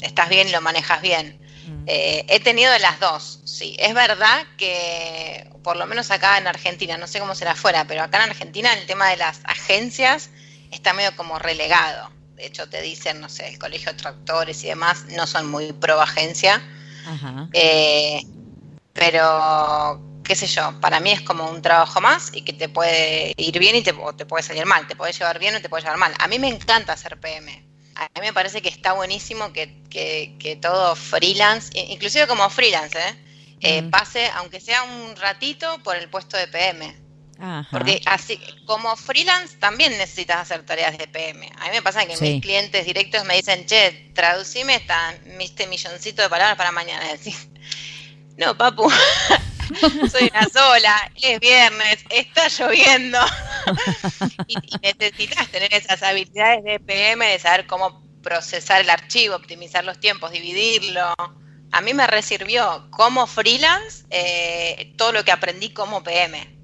estás 0.00 0.28
bien 0.28 0.48
y 0.48 0.52
lo 0.52 0.60
manejas 0.60 1.02
bien. 1.02 1.38
Mm. 1.68 1.84
Eh, 1.86 2.24
he 2.28 2.40
tenido 2.40 2.72
de 2.72 2.78
las 2.78 2.98
dos, 3.00 3.40
sí. 3.44 3.76
Es 3.78 3.94
verdad 3.94 4.46
que, 4.56 5.50
por 5.62 5.76
lo 5.76 5.86
menos 5.86 6.10
acá 6.10 6.38
en 6.38 6.46
Argentina, 6.46 6.96
no 6.96 7.06
sé 7.06 7.20
cómo 7.20 7.34
será 7.34 7.52
afuera, 7.52 7.84
pero 7.86 8.02
acá 8.02 8.22
en 8.24 8.30
Argentina 8.30 8.72
el 8.72 8.86
tema 8.86 9.08
de 9.08 9.16
las 9.16 9.40
agencias 9.44 10.30
está 10.70 10.92
medio 10.92 11.14
como 11.16 11.38
relegado. 11.38 12.10
De 12.36 12.46
hecho, 12.46 12.68
te 12.68 12.80
dicen, 12.80 13.20
no 13.20 13.28
sé, 13.28 13.48
el 13.48 13.58
colegio 13.58 13.92
de 13.92 13.98
tractores 13.98 14.62
y 14.64 14.68
demás 14.68 15.06
no 15.10 15.26
son 15.26 15.50
muy 15.50 15.72
pro 15.72 16.00
agencia. 16.00 16.62
Ajá. 17.06 17.48
Eh, 17.52 18.22
pero, 18.92 20.00
qué 20.24 20.34
sé 20.34 20.46
yo, 20.46 20.78
para 20.80 21.00
mí 21.00 21.10
es 21.10 21.20
como 21.22 21.48
un 21.50 21.62
trabajo 21.62 22.00
más 22.00 22.30
y 22.32 22.42
que 22.42 22.52
te 22.52 22.68
puede 22.68 23.32
ir 23.36 23.58
bien 23.58 23.76
y 23.76 23.82
te, 23.82 23.92
o 23.92 24.14
te 24.14 24.24
puede 24.24 24.42
salir 24.42 24.66
mal, 24.66 24.86
te 24.86 24.96
puede 24.96 25.12
llevar 25.12 25.38
bien 25.38 25.56
o 25.56 25.60
te 25.60 25.68
puede 25.68 25.82
llevar 25.82 25.98
mal. 25.98 26.14
A 26.18 26.28
mí 26.28 26.38
me 26.38 26.48
encanta 26.48 26.92
hacer 26.92 27.18
PM. 27.18 27.64
A 28.00 28.20
mí 28.20 28.26
me 28.26 28.32
parece 28.32 28.62
que 28.62 28.68
está 28.68 28.92
buenísimo 28.92 29.52
que, 29.52 29.74
que- 29.90 30.36
que 30.38 30.56
todo 30.56 30.94
freelance, 30.94 31.70
inclusive 31.78 32.26
como 32.26 32.48
freelance, 32.50 32.96
¿eh? 32.98 33.14
Eh, 33.60 33.82
Mm. 33.82 33.90
pase, 33.90 34.30
aunque 34.36 34.60
sea 34.60 34.84
un 34.84 35.16
ratito, 35.16 35.82
por 35.82 35.96
el 35.96 36.08
puesto 36.08 36.36
de 36.36 36.46
PM. 36.46 36.94
Ajá. 37.40 37.66
Porque 37.70 38.00
así, 38.06 38.38
como 38.66 38.94
freelance 38.96 39.56
también 39.58 39.96
necesitas 39.98 40.38
hacer 40.38 40.64
tareas 40.64 40.96
de 40.96 41.06
PM. 41.08 41.48
A 41.58 41.64
mí 41.64 41.70
me 41.72 41.82
pasa 41.82 42.06
que 42.06 42.16
Sí. 42.16 42.24
mis 42.34 42.42
clientes 42.42 42.84
directos 42.86 43.24
me 43.24 43.34
dicen, 43.36 43.66
che, 43.66 44.10
traducime 44.14 44.76
esta, 44.76 45.14
este 45.40 45.66
milloncito 45.66 46.22
de 46.22 46.28
palabras 46.28 46.56
para 46.56 46.70
mañana. 46.72 47.04
Y 47.26 47.34
no, 48.40 48.56
papu, 48.56 48.88
soy 50.12 50.30
una 50.30 50.48
sola, 50.48 51.10
es 51.20 51.40
viernes, 51.40 51.98
está 52.10 52.46
lloviendo. 52.48 53.18
y, 54.46 54.54
y 54.54 54.78
necesitas 54.82 55.48
tener 55.48 55.72
esas 55.74 56.02
habilidades 56.02 56.64
de 56.64 56.80
PM, 56.80 57.26
de 57.26 57.38
saber 57.38 57.66
cómo 57.66 58.02
procesar 58.22 58.80
el 58.80 58.90
archivo, 58.90 59.36
optimizar 59.36 59.84
los 59.84 59.98
tiempos, 59.98 60.32
dividirlo. 60.32 61.14
A 61.70 61.80
mí 61.80 61.94
me 61.94 62.06
resirvió 62.06 62.88
como 62.90 63.26
freelance 63.26 64.04
eh, 64.10 64.92
todo 64.96 65.12
lo 65.12 65.24
que 65.24 65.32
aprendí 65.32 65.70
como 65.70 66.02
PM. 66.02 66.58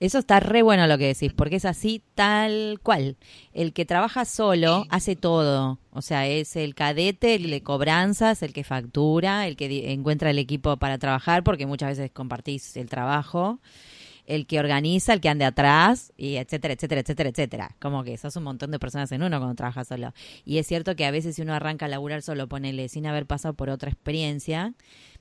Eso 0.00 0.18
está 0.18 0.40
re 0.40 0.62
bueno 0.62 0.86
lo 0.86 0.96
que 0.96 1.08
decís, 1.08 1.32
porque 1.34 1.56
es 1.56 1.66
así 1.66 2.02
tal 2.14 2.80
cual. 2.82 3.18
El 3.52 3.74
que 3.74 3.84
trabaja 3.84 4.24
solo 4.24 4.86
hace 4.88 5.14
todo. 5.14 5.78
O 5.90 6.00
sea, 6.00 6.26
es 6.26 6.56
el 6.56 6.74
cadete, 6.74 7.34
el 7.34 7.50
de 7.50 7.62
cobranzas, 7.62 8.42
el 8.42 8.54
que 8.54 8.64
factura, 8.64 9.46
el 9.46 9.56
que 9.56 9.92
encuentra 9.92 10.30
el 10.30 10.38
equipo 10.38 10.78
para 10.78 10.96
trabajar, 10.96 11.44
porque 11.44 11.66
muchas 11.66 11.90
veces 11.90 12.10
compartís 12.12 12.78
el 12.78 12.88
trabajo, 12.88 13.60
el 14.30 14.46
que 14.46 14.60
organiza, 14.60 15.12
el 15.12 15.20
que 15.20 15.28
anda 15.28 15.48
atrás, 15.48 16.12
y 16.16 16.36
etcétera, 16.36 16.74
etcétera, 16.74 17.00
etcétera, 17.00 17.28
etcétera. 17.30 17.76
Como 17.80 18.04
que 18.04 18.16
sos 18.16 18.36
un 18.36 18.44
montón 18.44 18.70
de 18.70 18.78
personas 18.78 19.10
en 19.12 19.22
uno 19.22 19.38
cuando 19.38 19.54
trabajas 19.56 19.88
solo. 19.88 20.14
Y 20.44 20.58
es 20.58 20.66
cierto 20.66 20.94
que 20.94 21.04
a 21.04 21.10
veces 21.10 21.34
si 21.36 21.42
uno 21.42 21.52
arranca 21.54 21.86
a 21.86 21.88
laburar 21.88 22.22
solo, 22.22 22.48
ponele, 22.48 22.88
sin 22.88 23.06
haber 23.06 23.26
pasado 23.26 23.54
por 23.54 23.70
otra 23.70 23.90
experiencia, 23.90 24.74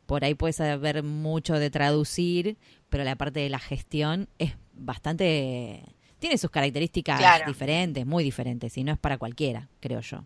por 0.05 0.23
ahí 0.23 0.35
puedes 0.35 0.57
saber 0.57 1.01
mucho 1.03 1.55
de 1.55 1.69
traducir, 1.69 2.57
pero 2.89 3.03
la 3.03 3.15
parte 3.15 3.39
de 3.39 3.49
la 3.49 3.59
gestión 3.59 4.27
es 4.37 4.53
bastante... 4.73 5.83
Tiene 6.19 6.37
sus 6.37 6.51
características 6.51 7.17
Claro. 7.19 7.45
diferentes, 7.47 8.05
muy 8.05 8.23
diferentes, 8.23 8.77
y 8.77 8.83
no 8.83 8.91
es 8.91 8.99
para 8.99 9.17
cualquiera, 9.17 9.69
creo 9.79 10.01
yo. 10.01 10.23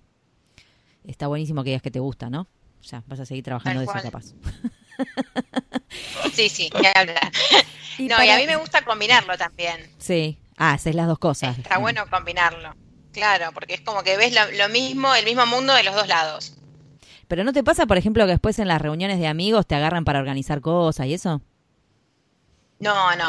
Está 1.06 1.28
buenísimo 1.28 1.64
que 1.64 1.70
digas 1.70 1.82
que 1.84 1.92
te 1.92 2.00
gusta, 2.00 2.30
¿no? 2.30 2.48
Ya, 2.82 3.04
vas 3.08 3.20
a 3.20 3.26
seguir 3.26 3.44
trabajando 3.44 3.80
de 3.80 3.86
eso 3.86 3.94
capaz. 4.02 4.34
Sí, 6.34 6.50
sí, 6.50 6.70
ni 6.82 6.88
hablar. 6.96 7.32
Y 7.98 8.08
No, 8.08 8.24
y 8.24 8.30
a 8.30 8.38
mí 8.38 8.48
me 8.48 8.56
gusta 8.56 8.84
combinarlo 8.84 9.38
también. 9.38 9.92
Sí. 9.98 10.40
Ah, 10.58 10.74
haces 10.74 10.96
las 10.96 11.08
dos 11.08 11.20
cosas. 11.20 11.58
Está 11.58 11.78
bueno 11.78 12.06
combinarlo. 12.10 12.76
Claro, 13.12 13.52
porque 13.54 13.76
es 13.76 13.82
como 13.82 14.04
que 14.04 14.18
ves 14.18 14.34
lo, 14.34 14.52
lo 14.52 14.70
mismo, 14.70 15.14
el 15.16 15.26
mismo 15.26 15.46
mundo 15.46 15.74
de 15.74 15.84
los 15.84 15.94
dos 15.96 16.08
lados. 16.08 16.56
Pero 17.28 17.44
¿no 17.44 17.54
te 17.54 17.64
pasa, 17.64 17.86
por 17.86 17.98
ejemplo, 17.98 18.26
que 18.26 18.32
después 18.32 18.60
en 18.60 18.68
las 18.68 18.82
reuniones 18.82 19.20
de 19.20 19.28
amigos 19.28 19.66
te 19.66 19.76
agarran 19.76 20.06
para 20.06 20.20
organizar 20.20 20.62
cosas 20.62 21.08
y 21.08 21.14
eso? 21.14 21.42
No, 22.80 23.16
no, 23.16 23.28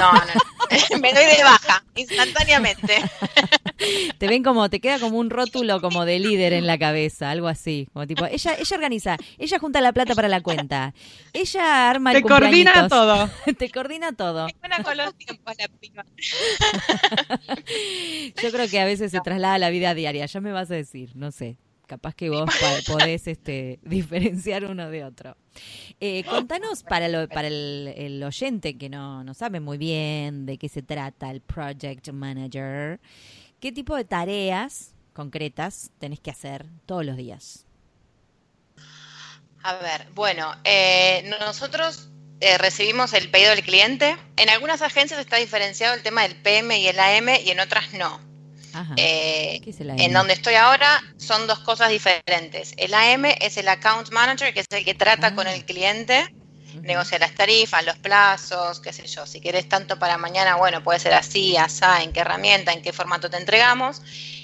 no, 0.00 0.12
no. 0.12 0.40
me 1.00 1.12
doy 1.12 1.24
de 1.24 1.42
baja 1.42 1.84
instantáneamente. 1.94 2.96
Te 4.18 4.28
ven 4.28 4.42
como, 4.42 4.70
te 4.70 4.80
queda 4.80 4.98
como 4.98 5.18
un 5.18 5.30
rótulo 5.30 5.80
como 5.80 6.04
de 6.04 6.18
líder 6.18 6.52
en 6.52 6.66
la 6.66 6.78
cabeza, 6.78 7.30
algo 7.30 7.48
así. 7.48 7.88
Como 7.92 8.06
tipo, 8.06 8.24
ella, 8.24 8.54
ella 8.58 8.76
organiza, 8.76 9.16
ella 9.36 9.58
junta 9.58 9.80
la 9.80 9.92
plata 9.92 10.14
para 10.14 10.28
la 10.28 10.40
cuenta, 10.40 10.94
ella 11.32 11.90
arma 11.90 12.12
el 12.12 12.22
Te 12.22 12.28
coordina 12.28 12.88
todo. 12.88 13.28
te 13.58 13.70
coordina 13.70 14.12
todo. 14.12 14.46
Es 14.46 14.58
buena 14.60 14.82
con 14.82 14.96
los 14.96 15.14
tiempos 15.16 15.54
la 15.58 15.68
prima. 15.68 16.04
Yo 18.42 18.52
creo 18.52 18.68
que 18.68 18.80
a 18.80 18.84
veces 18.84 19.10
se 19.10 19.20
traslada 19.20 19.54
a 19.54 19.58
la 19.58 19.70
vida 19.70 19.94
diaria, 19.94 20.26
ya 20.26 20.40
me 20.40 20.52
vas 20.52 20.70
a 20.70 20.74
decir, 20.74 21.10
no 21.14 21.32
sé. 21.32 21.58
Capaz 21.86 22.14
que 22.14 22.30
vos 22.30 22.50
podés 22.86 23.26
este, 23.28 23.78
diferenciar 23.82 24.64
uno 24.64 24.88
de 24.90 25.04
otro. 25.04 25.36
Eh, 26.00 26.24
contanos 26.24 26.82
para, 26.82 27.08
lo- 27.08 27.28
para 27.28 27.48
el, 27.48 27.92
el 27.96 28.22
oyente 28.22 28.78
que 28.78 28.88
no, 28.88 29.22
no 29.22 29.34
sabe 29.34 29.60
muy 29.60 29.76
bien 29.78 30.46
de 30.46 30.56
qué 30.58 30.68
se 30.68 30.82
trata 30.82 31.30
el 31.30 31.40
Project 31.42 32.08
Manager, 32.10 33.00
¿qué 33.60 33.70
tipo 33.72 33.94
de 33.96 34.04
tareas 34.04 34.94
concretas 35.12 35.90
tenés 35.98 36.20
que 36.20 36.30
hacer 36.30 36.66
todos 36.86 37.04
los 37.04 37.16
días? 37.16 37.66
A 39.62 39.74
ver, 39.76 40.08
bueno, 40.14 40.54
eh, 40.64 41.30
nosotros 41.40 42.08
eh, 42.40 42.58
recibimos 42.58 43.12
el 43.14 43.30
pedido 43.30 43.50
del 43.50 43.62
cliente. 43.62 44.16
En 44.36 44.50
algunas 44.50 44.82
agencias 44.82 45.20
está 45.20 45.36
diferenciado 45.36 45.94
el 45.94 46.02
tema 46.02 46.22
del 46.22 46.36
PM 46.36 46.78
y 46.78 46.86
el 46.88 46.98
AM 46.98 47.28
y 47.44 47.50
en 47.50 47.60
otras 47.60 47.92
no. 47.94 48.20
Ajá. 48.74 48.94
Eh, 48.96 49.60
¿Qué 49.62 49.70
es 49.70 49.80
el 49.80 49.90
en 49.98 50.12
donde 50.12 50.32
estoy 50.34 50.54
ahora 50.54 51.00
son 51.16 51.46
dos 51.46 51.60
cosas 51.60 51.90
diferentes. 51.90 52.72
El 52.76 52.92
AM 52.94 53.24
es 53.40 53.56
el 53.56 53.68
Account 53.68 54.10
Manager, 54.10 54.52
que 54.52 54.60
es 54.60 54.66
el 54.70 54.84
que 54.84 54.94
trata 54.94 55.28
Ah. 55.28 55.34
con 55.34 55.46
el 55.46 55.64
cliente, 55.64 56.26
Ujú. 56.72 56.82
negocia 56.82 57.18
las 57.18 57.34
tarifas, 57.34 57.84
los 57.84 57.96
plazos, 57.98 58.80
qué 58.80 58.92
sé 58.92 59.06
yo. 59.06 59.26
Si 59.26 59.40
quieres 59.40 59.68
tanto 59.68 59.98
para 59.98 60.18
mañana, 60.18 60.56
bueno, 60.56 60.82
puede 60.82 60.98
ser 60.98 61.14
así, 61.14 61.56
asá, 61.56 62.02
en 62.02 62.12
qué 62.12 62.20
herramienta, 62.20 62.72
en 62.72 62.82
qué 62.82 62.92
formato 62.92 63.30
te 63.30 63.36
entregamos. 63.36 64.02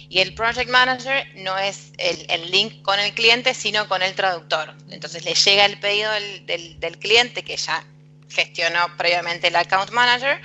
Y 0.08 0.18
el 0.20 0.34
Project 0.34 0.68
Manager 0.70 1.24
no 1.36 1.56
es 1.58 1.92
el, 1.98 2.26
el 2.30 2.50
link 2.50 2.82
con 2.82 2.98
el 2.98 3.12
cliente, 3.14 3.54
sino 3.54 3.86
con 3.88 4.02
el 4.02 4.14
traductor. 4.14 4.74
Entonces 4.90 5.24
le 5.24 5.34
llega 5.34 5.64
el 5.64 5.78
pedido 5.78 6.10
del, 6.12 6.46
del- 6.46 6.80
del 6.80 6.98
cliente 6.98 7.42
que 7.44 7.56
ya 7.56 7.84
gestionó 8.28 8.96
previamente 8.96 9.48
el 9.48 9.56
Account 9.56 9.90
Manager 9.92 10.40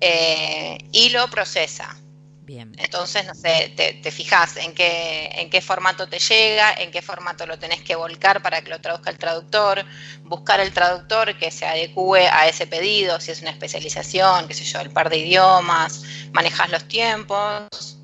eh, 0.00 0.78
y 0.92 1.10
lo 1.10 1.28
procesa. 1.28 1.96
Bien. 2.50 2.72
Entonces, 2.78 3.24
no 3.26 3.34
sé, 3.36 3.72
te, 3.76 3.92
te 4.02 4.10
fijas 4.10 4.56
en 4.56 4.74
qué, 4.74 5.26
en 5.34 5.50
qué 5.50 5.60
formato 5.60 6.08
te 6.08 6.18
llega, 6.18 6.72
en 6.72 6.90
qué 6.90 7.00
formato 7.00 7.46
lo 7.46 7.60
tenés 7.60 7.80
que 7.82 7.94
volcar 7.94 8.42
para 8.42 8.60
que 8.62 8.70
lo 8.70 8.80
traduzca 8.80 9.08
el 9.10 9.18
traductor, 9.18 9.84
buscar 10.24 10.58
el 10.58 10.72
traductor 10.72 11.38
que 11.38 11.52
se 11.52 11.64
adecue 11.64 12.26
a 12.26 12.48
ese 12.48 12.66
pedido, 12.66 13.20
si 13.20 13.30
es 13.30 13.40
una 13.40 13.50
especialización, 13.52 14.48
qué 14.48 14.54
sé 14.54 14.64
yo, 14.64 14.80
el 14.80 14.90
par 14.90 15.10
de 15.10 15.18
idiomas, 15.18 16.02
manejas 16.32 16.68
los 16.70 16.88
tiempos 16.88 17.98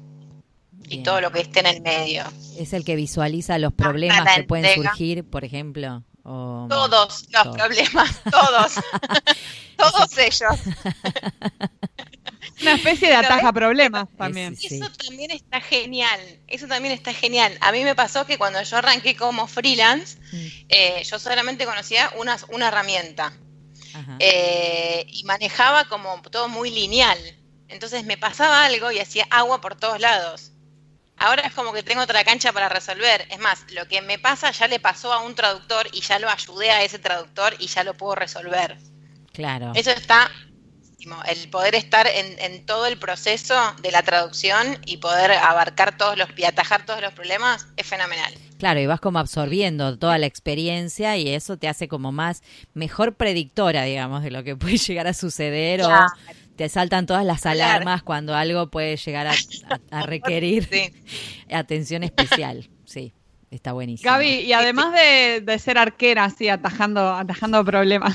y 0.88 1.03
todo 1.03 1.21
lo 1.21 1.33
que 1.33 1.41
esté 1.41 1.59
en 1.59 1.67
el 1.67 1.81
medio. 1.81 2.23
Es 2.57 2.73
el 2.73 2.85
que 2.85 2.95
visualiza 2.95 3.59
los 3.59 3.73
problemas 3.73 4.33
que 4.37 4.45
pueden 4.45 4.67
surgir, 4.85 5.25
por 5.29 5.45
ejemplo. 5.45 6.05
o- 6.23 6.67
Todos 6.69 7.26
los 7.33 7.49
problemas, 7.57 8.21
todos, 8.31 8.75
todos 9.76 10.19
ellos. 10.19 10.55
Una 12.62 12.73
especie 12.75 13.09
de 13.09 13.15
ataja 13.15 13.53
problemas 13.53 14.07
también. 14.17 14.57
Sí. 14.57 14.76
Eso 14.81 14.91
también 14.93 15.31
está 15.31 15.61
genial, 15.61 16.21
eso 16.47 16.67
también 16.67 16.95
está 16.95 17.12
genial. 17.12 17.57
A 17.61 17.73
mí 17.73 17.85
me 17.85 17.95
pasó 17.95 18.26
que 18.26 18.38
cuando 18.38 18.62
yo 18.62 18.76
arranqué 18.76 19.17
como 19.17 19.47
freelance, 19.47 20.19
Mm. 20.33 20.47
eh, 20.69 21.03
yo 21.05 21.19
solamente 21.19 21.65
conocía 21.67 22.11
una, 22.17 22.37
una 22.49 22.69
herramienta. 22.69 23.33
Eh, 24.19 25.07
y 25.09 25.25
manejaba 25.25 25.88
como 25.88 26.21
todo 26.23 26.49
muy 26.49 26.71
lineal. 26.71 27.19
Entonces 27.69 28.05
me 28.05 28.19
pasaba 28.19 28.65
algo 28.65 28.91
y 28.93 28.99
hacía 28.99 29.26
agua 29.31 29.61
por 29.61 29.75
todos 29.76 30.00
lados. 30.00 30.53
Ahora 31.17 31.43
es 31.43 31.55
como 31.55 31.73
que 31.73 31.83
tengo 31.83 32.03
otra 32.03 32.23
cancha 32.25 32.53
para 32.53 32.69
resolver. 32.69 33.26
Es 33.31 33.38
más, 33.38 33.65
lo 33.71 33.88
que 33.88 34.03
me 34.03 34.19
pasa 34.19 34.50
ya 34.50 34.69
le 34.69 34.79
pasó 34.81 35.15
a 35.15 35.23
un 35.23 35.35
traductor 35.35 35.88
y 35.93 36.03
ya 36.03 36.19
lo 36.19 36.29
ayudé 36.29 36.71
a 36.71 36.83
ese 36.83 36.99
traductor 36.99 37.57
y 37.59 37.69
ya 37.69 37.85
lo 37.85 37.95
puedo 37.95 38.15
resolver. 38.15 38.76
Claro. 39.33 39.73
Eso 39.75 39.91
está 39.91 40.31
el 41.29 41.49
poder 41.51 41.75
estar 41.75 42.07
en, 42.07 42.39
en 42.39 42.67
todo 42.67 42.87
el 42.87 42.99
proceso 42.99 43.55
de 43.83 43.91
la 43.91 44.03
traducción 44.03 44.79
y 44.87 44.97
poder 44.99 45.33
abarcar 45.33 45.97
todos 45.97 46.17
los 46.19 46.29
y 46.37 46.45
atajar 46.45 46.85
todos 46.87 47.01
los 47.01 47.13
problemas 47.13 47.67
es 47.77 47.87
fenomenal. 47.87 48.33
Claro, 48.59 48.81
y 48.81 48.87
vas 48.87 49.01
como 49.01 49.19
absorbiendo 49.19 49.99
toda 49.99 50.19
la 50.19 50.27
experiencia 50.27 51.17
y 51.17 51.29
eso 51.29 51.59
te 51.59 51.69
hace 51.69 51.89
como 51.89 52.11
más, 52.13 52.43
mejor 52.75 53.15
predictora, 53.15 53.85
digamos, 53.85 54.23
de 54.23 54.31
lo 54.31 54.43
que 54.45 54.57
puede 54.57 54.79
llegar 54.79 55.07
a 55.07 55.13
suceder 55.15 55.81
Claro. 55.81 56.07
o 56.07 56.37
te 56.57 56.69
saltan 56.71 57.05
todas 57.07 57.25
las 57.25 57.43
Claro. 57.43 57.61
alarmas 57.63 58.03
cuando 58.03 58.35
algo 58.35 58.71
puede 58.71 58.97
llegar 58.97 59.27
a, 59.27 59.33
a- 59.33 59.99
a 60.01 60.03
requerir 60.03 60.69
Sí. 60.73 60.91
atención 61.53 62.03
especial. 62.03 62.69
Sí, 62.87 63.13
está 63.51 63.73
buenísimo. 63.73 64.11
Gaby, 64.11 64.29
y 64.41 64.53
además 64.55 64.93
de, 64.95 65.41
de 65.43 65.59
ser 65.59 65.77
arquera, 65.79 66.25
así, 66.25 66.49
atajando, 66.49 67.15
atajando 67.15 67.65
problemas, 67.65 68.15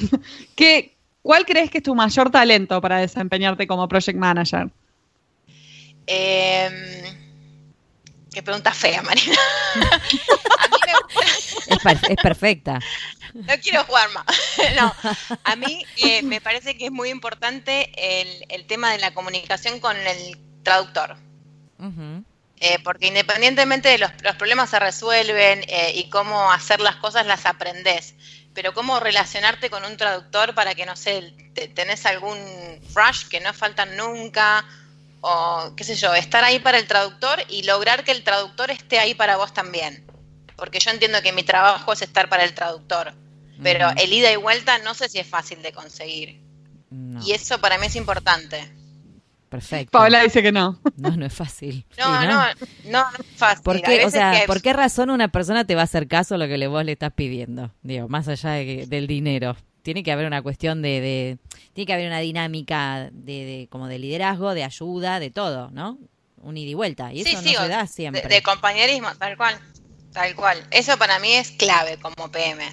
¿qué, 0.56 0.98
¿cuál 1.22 1.46
crees 1.46 1.70
que 1.70 1.78
es 1.80 1.84
tu 1.84 1.96
mayor 1.96 2.30
talento 2.32 2.80
para 2.82 2.98
desempeñarte 2.98 3.68
como 3.68 3.88
project 3.88 4.18
manager? 4.18 4.70
Eh, 6.08 7.14
qué 8.34 8.44
pregunta 8.44 8.72
fea, 8.74 9.02
Marina. 9.02 9.36
a 9.76 10.68
mí 10.68 10.78
me 10.86 10.94
gusta- 10.94 11.74
Es, 11.74 11.80
per- 11.80 12.12
es 12.12 12.18
perfecta. 12.22 12.80
no 13.34 13.54
quiero 13.62 13.84
jugar 13.86 14.10
más. 14.12 14.26
no, 14.80 14.94
a 15.44 15.56
mí 15.56 15.86
eh, 15.98 16.22
me 16.24 16.42
parece 16.42 16.78
que 16.78 16.86
es 16.86 16.92
muy 16.92 17.10
importante 17.10 17.92
el, 18.22 18.46
el 18.50 18.66
tema 18.66 18.92
de 18.92 19.00
la 19.00 19.14
comunicación 19.14 19.80
con 19.80 19.96
el 19.96 20.38
traductor. 20.64 21.16
Ujú. 21.80 22.24
Eh, 22.64 22.78
porque 22.84 23.08
independientemente 23.08 23.90
de 23.90 23.98
los, 23.98 24.12
los 24.22 24.36
problemas 24.36 24.70
se 24.70 24.78
resuelven 24.80 25.64
eh, 25.68 25.94
y 25.96 26.10
cómo 26.12 26.52
hacer 26.52 26.80
las 26.80 26.96
cosas 26.98 27.26
las 27.26 27.48
aprendes, 27.48 28.14
pero 28.54 28.74
cómo 28.76 29.00
relacionarte 29.00 29.72
con 29.72 29.84
un 29.84 29.98
traductor 29.98 30.54
para 30.54 30.76
que, 30.76 30.86
no 30.86 30.96
sé, 30.96 31.34
te- 31.56 31.68
tenés 31.70 32.06
algún 32.06 32.38
rush 32.94 33.28
que 33.30 33.40
no 33.40 33.52
faltan 33.54 33.98
nunca, 33.98 34.64
o 35.22 35.74
qué 35.76 35.84
sé 35.84 35.96
yo, 35.96 36.14
estar 36.14 36.44
ahí 36.44 36.60
para 36.60 36.78
el 36.78 36.86
traductor 36.86 37.44
y 37.50 37.64
lograr 37.64 38.04
que 38.04 38.12
el 38.12 38.24
traductor 38.24 38.70
esté 38.70 39.00
ahí 39.00 39.16
para 39.16 39.38
vos 39.38 39.54
también. 39.56 40.06
Porque 40.56 40.80
yo 40.80 40.92
entiendo 40.92 41.20
que 41.24 41.34
mi 41.34 41.42
trabajo 41.42 41.94
es 41.94 42.04
estar 42.04 42.30
para 42.30 42.44
el 42.44 42.54
traductor, 42.54 43.16
pero 43.64 43.90
el 43.98 44.14
ida 44.14 44.32
y 44.32 44.36
vuelta 44.36 44.78
no 44.80 44.94
sé 44.94 45.10
si 45.10 45.18
es 45.18 45.26
fácil 45.28 45.64
de 45.64 45.72
conseguir. 45.72 46.40
No, 46.92 47.26
Y 47.26 47.32
eso 47.32 47.60
para 47.60 47.80
mí 47.80 47.88
es 47.88 47.96
importante. 47.96 48.72
Perfecto. 49.52 49.92
Paola 49.92 50.24
dice 50.24 50.42
que 50.42 50.52
no. 50.52 50.80
No, 50.98 51.16
no 51.16 51.26
es 51.28 51.34
fácil. 51.34 51.86
No, 52.00 52.22
Sí, 52.22 52.28
no, 52.28 52.34
no, 52.34 52.46
no 52.92 53.06
es 53.20 53.26
fácil. 53.38 53.64
¿Por 53.64 53.82
qué, 53.82 54.06
o 54.06 54.10
sea, 54.10 54.32
que- 54.42 54.48
¿por 54.48 54.62
qué 54.62 54.74
razón 54.74 55.10
una 55.12 55.28
persona 55.28 55.66
te 55.66 55.76
va 55.76 55.82
a 55.82 55.84
hacer 55.84 56.08
caso 56.08 56.36
a 56.36 56.38
lo 56.40 56.48
que 56.48 56.58
le, 56.58 56.66
vos 56.68 56.84
le 56.84 56.94
estás 56.94 57.12
pidiendo? 57.14 57.72
Digo, 57.84 58.08
más 58.08 58.28
allá 58.28 58.52
de 58.52 58.66
que- 58.66 58.86
del 58.88 59.06
dinero. 59.06 59.56
Tiene 59.84 60.04
que 60.04 60.12
haber 60.12 60.26
una 60.28 60.42
cuestión 60.42 60.82
de, 60.82 61.02
de- 61.02 61.38
tiene 61.74 61.86
que 61.88 61.94
haber 61.94 62.08
una 62.08 62.20
dinámica 62.20 63.10
de, 63.12 63.46
de- 63.46 63.68
como 63.70 63.88
de 63.88 64.00
liderazgo, 64.00 64.54
de 64.54 64.64
ayuda, 64.64 65.20
de 65.20 65.30
todo, 65.32 65.70
¿no? 65.72 65.98
Un 66.38 66.58
ida 66.58 66.70
y 66.72 66.74
vuelta. 66.74 67.14
Y 67.14 67.22
eso 67.22 67.30
Sí, 67.30 67.36
no 67.36 67.42
sí, 67.42 67.56
se 67.56 67.68
da 67.68 67.82
de, 67.82 67.88
siempre. 67.88 68.28
de 68.28 68.42
compañerismo, 68.42 69.10
tal 69.20 69.38
cual. 69.38 69.60
Tal 70.14 70.36
cual. 70.36 70.58
Eso 70.72 70.98
para 70.98 71.20
mí 71.20 71.32
es 71.34 71.52
clave 71.52 71.98
como 71.98 72.30
PM. 72.32 72.64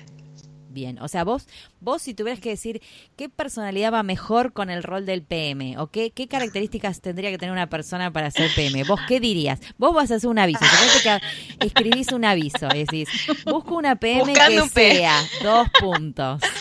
Bien, 0.79 0.97
o 1.01 1.09
sea, 1.09 1.25
vos, 1.25 1.49
vos 1.81 2.01
si 2.03 2.15
tuvieras 2.15 2.39
que 2.41 2.51
decir 2.51 2.81
qué 3.17 3.29
personalidad 3.29 3.93
va 3.93 4.05
mejor 4.05 4.53
con 4.53 4.71
el 4.71 4.85
rol 4.85 5.07
del 5.07 5.23
PM 5.25 5.77
o 5.79 5.89
qué, 5.89 6.13
qué 6.13 6.29
características 6.29 7.01
tendría 7.01 7.31
que 7.33 7.39
tener 7.39 7.53
una 7.53 7.69
persona 7.69 8.13
para 8.13 8.31
ser 8.31 8.49
PM, 8.55 8.85
vos 8.85 9.01
qué 9.09 9.19
dirías? 9.19 9.59
Vos 9.77 9.93
vas 9.93 10.13
a 10.13 10.15
hacer 10.15 10.31
un 10.31 10.39
aviso, 10.39 10.61
que 11.03 11.19
escribís 11.67 12.13
un 12.13 12.25
aviso 12.25 12.69
y 12.77 12.85
decís, 12.85 13.09
busco 13.45 13.75
una 13.75 13.97
PM 13.97 14.21
Buscando 14.23 14.55
que 14.57 14.63
un 14.63 14.71
PM. 14.71 14.99
sea, 15.01 15.21
dos 15.43 15.67
puntos. 15.81 16.41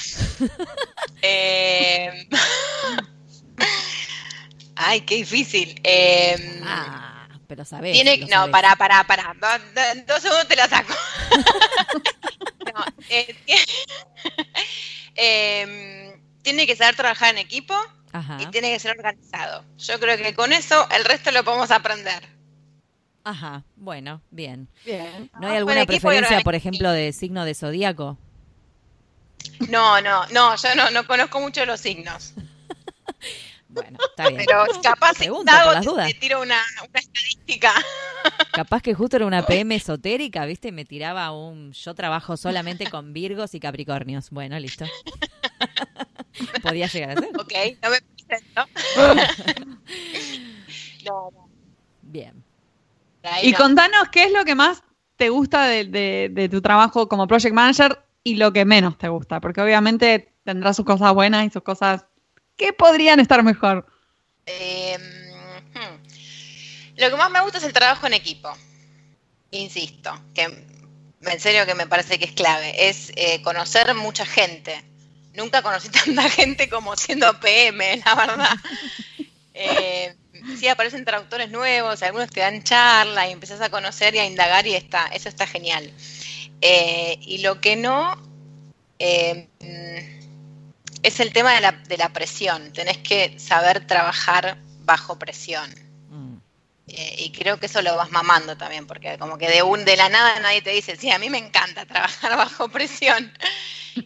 Eh, 1.22 2.28
Ay, 4.76 5.02
qué 5.02 5.16
difícil. 5.18 5.80
Eh, 5.84 6.62
Ah, 6.64 7.28
pero 7.48 7.64
tiene, 7.66 8.18
lo 8.18 8.28
no, 8.28 8.32
sabés. 8.34 8.52
pará, 8.52 8.76
pará, 8.76 9.04
pará. 9.06 9.36
Dos, 9.40 9.62
dos- 9.74 10.06
dos 10.08 10.22
segundos 10.22 10.48
te 10.48 10.56
la 10.56 10.68
saco. 10.68 10.94
Eh, 13.10 13.36
eh, 15.16 16.20
tiene 16.42 16.66
que 16.68 16.76
saber 16.76 16.96
trabajar 16.96 17.32
en 17.32 17.40
equipo 17.40 17.74
Ajá, 18.12 18.38
y 18.42 18.46
tiene 18.48 18.72
que 18.72 18.80
ser 18.80 18.92
organizado. 18.98 19.64
Yo 19.78 20.00
creo 20.00 20.18
que 20.18 20.34
con 20.34 20.54
eso 20.54 20.88
el 20.92 21.06
resto 21.06 21.32
lo 21.32 21.44
podemos 21.44 21.72
aprender. 21.72 22.24
ajá, 23.24 23.64
bueno, 23.76 24.22
bien. 24.32 24.68
Bien. 24.86 25.30
¿No 25.40 25.48
hay 25.48 25.56
Ah, 25.56 25.58
alguna 25.58 25.86
preferencia, 25.86 26.42
por 26.42 26.56
ejemplo, 26.56 26.92
de 26.92 27.12
signo 27.14 27.44
de 27.46 27.54
zodíaco? 27.54 28.18
No, 29.70 30.00
no, 30.02 30.26
no, 30.28 30.56
yo 30.56 30.76
no, 30.76 30.90
no 30.92 31.06
conozco 31.08 31.40
mucho 31.40 31.66
los 31.66 31.80
signos. 31.82 32.34
Bueno, 33.82 33.98
está 34.10 34.30
bien. 34.30 34.44
Pero 34.46 34.64
capaz 34.82 35.18
Pregunto 35.18 35.52
por 35.52 35.60
hago, 35.62 35.72
las 35.72 35.82
te- 35.84 35.90
dudas. 35.90 36.08
te 36.08 36.14
tiro 36.16 36.42
una, 36.42 36.62
una 36.90 37.00
estadística. 37.00 37.72
Capaz 38.52 38.82
que 38.82 38.94
justo 38.94 39.16
era 39.18 39.26
una 39.26 39.46
PM 39.46 39.76
esotérica, 39.76 40.46
¿viste? 40.46 40.70
Y 40.70 40.72
me 40.72 40.84
tiraba 40.86 41.32
un... 41.32 41.72
Yo 41.74 41.94
trabajo 41.96 42.36
solamente 42.38 42.90
con 42.90 43.14
Virgos 43.14 43.54
y 43.54 43.60
Capricornios. 43.60 44.32
Bueno, 44.32 44.60
listo. 44.60 44.86
Podía 46.64 46.88
llegar 46.88 47.18
a 47.18 47.22
ser. 47.22 47.30
Ok, 47.40 47.54
no 47.82 47.90
me 47.90 48.02
presento. 48.26 48.66
no, 51.06 51.32
no. 51.32 51.50
Bien. 52.02 52.44
Y 53.44 53.52
no. 53.52 53.58
contanos 53.58 54.10
qué 54.12 54.24
es 54.26 54.32
lo 54.32 54.44
que 54.46 54.56
más 54.56 54.84
te 55.18 55.30
gusta 55.30 55.66
de, 55.66 55.86
de- 55.86 56.30
de 56.32 56.50
tu 56.50 56.62
trabajo 56.62 57.08
como 57.08 57.28
project 57.28 57.54
manager 57.54 58.00
y 58.24 58.36
lo 58.36 58.52
que 58.54 58.66
menos 58.66 58.98
te 58.98 59.08
gusta, 59.10 59.40
porque 59.40 59.62
obviamente 59.62 60.34
tendrá 60.44 60.74
sus 60.74 60.86
cosas 60.86 61.14
buenas 61.14 61.46
y 61.46 61.50
sus 61.50 61.64
cosas 61.64 62.06
que 62.58 62.74
podrían 62.74 63.20
estar 63.20 63.44
mejor. 63.44 63.86
Eh, 64.46 64.98
hmm. 65.74 66.98
Lo 66.98 67.10
que 67.10 67.16
más 67.16 67.32
me 67.32 67.42
gusta 67.42 67.60
es 67.60 67.64
el 67.64 67.74
trabajo 67.74 68.08
en 68.08 68.14
equipo. 68.14 68.52
Insisto, 69.52 70.12
que 70.34 70.44
en 71.22 71.40
serio 71.40 71.66
que 71.66 71.76
me 71.76 71.88
parece 71.88 72.20
que 72.20 72.26
es 72.26 72.32
clave. 72.32 72.90
Es 72.90 73.12
eh, 73.16 73.42
conocer 73.42 73.94
mucha 73.96 74.26
gente. 74.26 74.84
Nunca 75.34 75.62
conocí 75.62 75.90
tanta 76.06 76.30
gente 76.30 76.70
como 76.70 76.96
siendo 76.96 77.40
PM, 77.40 78.02
la 78.06 78.16
verdad. 78.16 78.58
Eh, 79.60 80.16
sí, 80.60 80.68
aparecen 80.68 81.04
traductores 81.04 81.50
nuevos, 81.50 82.04
algunos 82.04 82.30
te 82.30 82.42
dan 82.42 82.62
charla 82.62 83.28
y 83.28 83.32
empezás 83.32 83.60
a 83.60 83.72
conocer 83.72 84.14
y 84.14 84.20
a 84.20 84.26
indagar 84.28 84.68
y 84.68 84.76
está, 84.76 85.08
eso 85.08 85.30
está 85.30 85.48
genial. 85.48 85.92
Eh, 86.62 87.18
y 87.22 87.40
lo 87.40 87.60
que 87.60 87.76
no, 87.76 88.16
eh, 89.00 89.48
mm, 89.60 89.87
es 91.08 91.20
el 91.20 91.32
tema 91.32 91.54
de 91.54 91.62
la, 91.62 91.72
de 91.72 91.98
la 91.98 92.10
presión. 92.10 92.74
Tenés 92.74 92.98
que 92.98 93.40
saber 93.40 93.88
trabajar 93.88 94.58
bajo 94.82 95.18
presión. 95.18 95.70
Mm. 96.10 96.38
Eh, 96.88 97.16
y 97.20 97.32
creo 97.32 97.60
que 97.60 97.68
eso 97.68 97.82
lo 97.82 97.96
vas 97.96 98.12
mamando 98.12 98.58
también, 98.58 98.88
porque 98.88 99.18
como 99.18 99.38
que 99.38 99.50
de 99.50 99.64
un 99.64 99.86
de 99.86 99.96
la 99.98 100.10
nada 100.10 100.40
nadie 100.42 100.62
te 100.62 100.72
dice, 100.72 100.96
sí, 100.98 101.10
a 101.10 101.20
mí 101.20 101.30
me 101.30 101.38
encanta 101.38 101.86
trabajar 101.86 102.36
bajo 102.38 102.70
presión. 102.70 103.32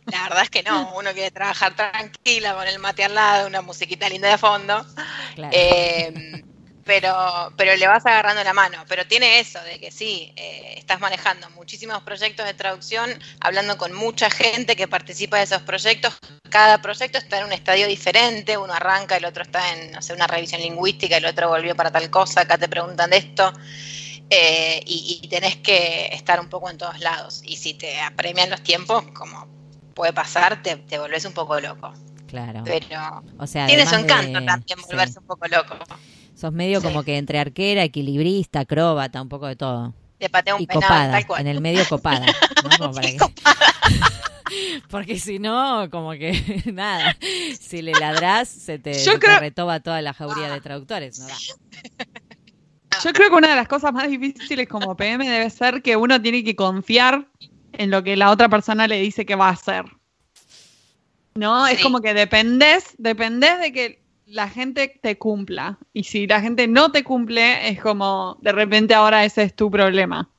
La 0.05 0.23
verdad 0.23 0.43
es 0.43 0.49
que 0.49 0.63
no, 0.63 0.93
uno 0.95 1.11
quiere 1.13 1.31
trabajar 1.31 1.75
tranquila, 1.75 2.53
con 2.53 2.67
el 2.67 2.79
mate 2.79 3.03
al 3.03 3.15
lado, 3.15 3.47
una 3.47 3.61
musiquita 3.61 4.07
linda 4.07 4.29
de 4.29 4.37
fondo. 4.37 4.85
Claro. 5.35 5.51
Eh, 5.53 6.43
pero, 6.85 7.51
pero 7.57 7.75
le 7.75 7.87
vas 7.87 8.05
agarrando 8.05 8.43
la 8.43 8.53
mano. 8.53 8.83
Pero 8.87 9.05
tiene 9.07 9.39
eso 9.39 9.61
de 9.63 9.79
que 9.79 9.91
sí, 9.91 10.33
eh, 10.35 10.75
estás 10.77 10.99
manejando 10.99 11.49
muchísimos 11.51 12.01
proyectos 12.03 12.45
de 12.45 12.53
traducción, 12.53 13.09
hablando 13.39 13.77
con 13.77 13.93
mucha 13.93 14.29
gente 14.29 14.75
que 14.75 14.87
participa 14.87 15.37
de 15.37 15.43
esos 15.43 15.61
proyectos. 15.61 16.17
Cada 16.49 16.81
proyecto 16.81 17.17
está 17.17 17.39
en 17.39 17.45
un 17.45 17.53
estadio 17.53 17.87
diferente, 17.87 18.57
uno 18.57 18.73
arranca, 18.73 19.17
el 19.17 19.25
otro 19.25 19.43
está 19.43 19.73
en, 19.73 19.91
no 19.91 20.01
sé, 20.01 20.13
una 20.13 20.27
revisión 20.27 20.61
lingüística, 20.61 21.17
el 21.17 21.25
otro 21.25 21.49
volvió 21.49 21.75
para 21.75 21.91
tal 21.91 22.09
cosa, 22.09 22.41
acá 22.41 22.57
te 22.57 22.67
preguntan 22.67 23.09
de 23.09 23.17
esto. 23.17 23.53
eh, 24.29 24.81
y, 24.85 25.19
y 25.23 25.27
tenés 25.27 25.57
que 25.57 26.07
estar 26.13 26.39
un 26.39 26.47
poco 26.49 26.69
en 26.69 26.77
todos 26.77 26.99
lados. 26.99 27.41
Y 27.43 27.57
si 27.57 27.73
te 27.73 27.99
apremian 27.99 28.49
los 28.49 28.61
tiempos, 28.63 29.03
como 29.13 29.47
puede 29.93 30.13
pasar, 30.13 30.61
te, 30.63 30.77
te 30.77 30.97
volvés 30.99 31.25
un 31.25 31.33
poco 31.33 31.59
loco. 31.59 31.93
Claro. 32.27 32.63
Pero 32.63 33.23
O 33.39 33.45
sea, 33.45 33.67
tiene 33.67 33.85
su 33.85 33.95
encanto 33.95 34.39
de- 34.39 34.45
también 34.45 34.79
sí. 34.79 34.85
volverse 34.87 35.19
un 35.19 35.25
poco 35.25 35.47
loco. 35.47 35.75
Sos 36.35 36.51
medio 36.51 36.79
Sí. 36.81 36.87
como 36.87 37.03
que 37.03 37.17
entre 37.17 37.39
arquera, 37.39 37.83
equilibrista, 37.83 38.61
acróbata, 38.61 39.21
un 39.21 39.29
poco 39.29 39.47
de 39.47 39.55
todo. 39.55 39.93
Te 40.17 40.29
patea 40.29 40.55
un 40.55 40.61
Y 40.61 40.67
penal, 40.67 40.81
copada, 40.83 41.11
tal 41.11 41.27
cual. 41.27 41.41
en 41.41 41.47
el 41.47 41.61
medio 41.61 41.87
copada. 41.87 42.25
¿no? 42.25 42.69
Como 42.77 42.93
para 42.93 43.07
Sí, 43.07 43.17
que- 43.17 43.25
Porque 44.89 45.17
si 45.17 45.39
no, 45.39 45.87
como 45.89 46.11
que 46.11 46.33
nada, 46.73 47.15
si 47.59 47.81
le 47.81 47.93
ladrás, 47.93 48.49
se 48.49 48.77
te, 48.79 48.93
Yo 49.03 49.13
te 49.13 49.19
creo- 49.19 49.39
retoba 49.39 49.79
toda 49.79 50.01
la 50.01 50.13
jauría 50.13 50.49
de 50.51 50.59
traductores. 50.59 51.19
¿no? 51.19 51.27
Yo 53.03 53.13
creo 53.13 53.29
que 53.29 53.35
una 53.35 53.47
de 53.49 53.55
las 53.55 53.67
cosas 53.69 53.93
más 53.93 54.09
difíciles 54.09 54.67
como 54.67 54.95
PM 54.97 55.27
debe 55.27 55.49
ser 55.49 55.81
que 55.81 55.95
uno 55.95 56.21
tiene 56.21 56.43
que 56.43 56.55
confiar 56.55 57.25
en 57.71 57.89
lo 57.89 58.03
que 58.03 58.17
la 58.17 58.29
otra 58.29 58.49
persona 58.49 58.87
le 58.87 58.99
dice 58.99 59.25
que 59.25 59.35
va 59.35 59.47
a 59.47 59.51
hacer. 59.53 59.85
¿no? 61.33 61.65
Es 61.67 61.81
como 61.81 62.01
que 62.01 62.13
dependes, 62.13 62.93
dependes 62.97 63.57
de 63.61 63.71
que 63.71 64.00
la 64.25 64.47
gente 64.49 64.99
te 65.01 65.17
cumpla. 65.17 65.77
Y 65.93 66.03
si 66.03 66.27
la 66.27 66.41
gente 66.41 66.67
no 66.67 66.91
te 66.91 67.03
cumple, 67.03 67.69
es 67.69 67.81
como 67.81 68.37
de 68.41 68.51
repente 68.51 68.93
ahora 68.93 69.25
ese 69.25 69.43
es 69.43 69.55
tu 69.55 69.69
problema. 69.69 70.29